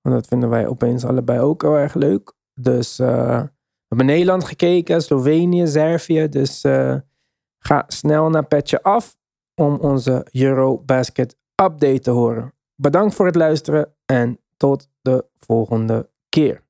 Want 0.01 0.15
dat 0.15 0.27
vinden 0.27 0.49
wij 0.49 0.67
opeens 0.67 1.05
allebei 1.05 1.39
ook 1.39 1.61
heel 1.61 1.77
erg 1.77 1.93
leuk. 1.93 2.33
Dus 2.53 2.99
eh, 2.99 3.41
hebben 3.87 4.05
Nederland 4.05 4.43
gekeken, 4.43 5.01
Slovenië, 5.01 5.67
Servië. 5.67 6.29
Dus 6.29 6.63
eh, 6.63 6.95
ga 7.59 7.83
snel 7.87 8.29
naar 8.29 8.47
Petje 8.47 8.83
Af 8.83 9.17
om 9.55 9.75
onze 9.75 10.27
Eurobasket 10.31 11.37
update 11.63 11.99
te 11.99 12.11
horen. 12.11 12.53
Bedankt 12.75 13.15
voor 13.15 13.25
het 13.25 13.35
luisteren 13.35 13.95
en 14.05 14.39
tot 14.57 14.89
de 15.01 15.25
volgende 15.37 16.09
keer. 16.29 16.64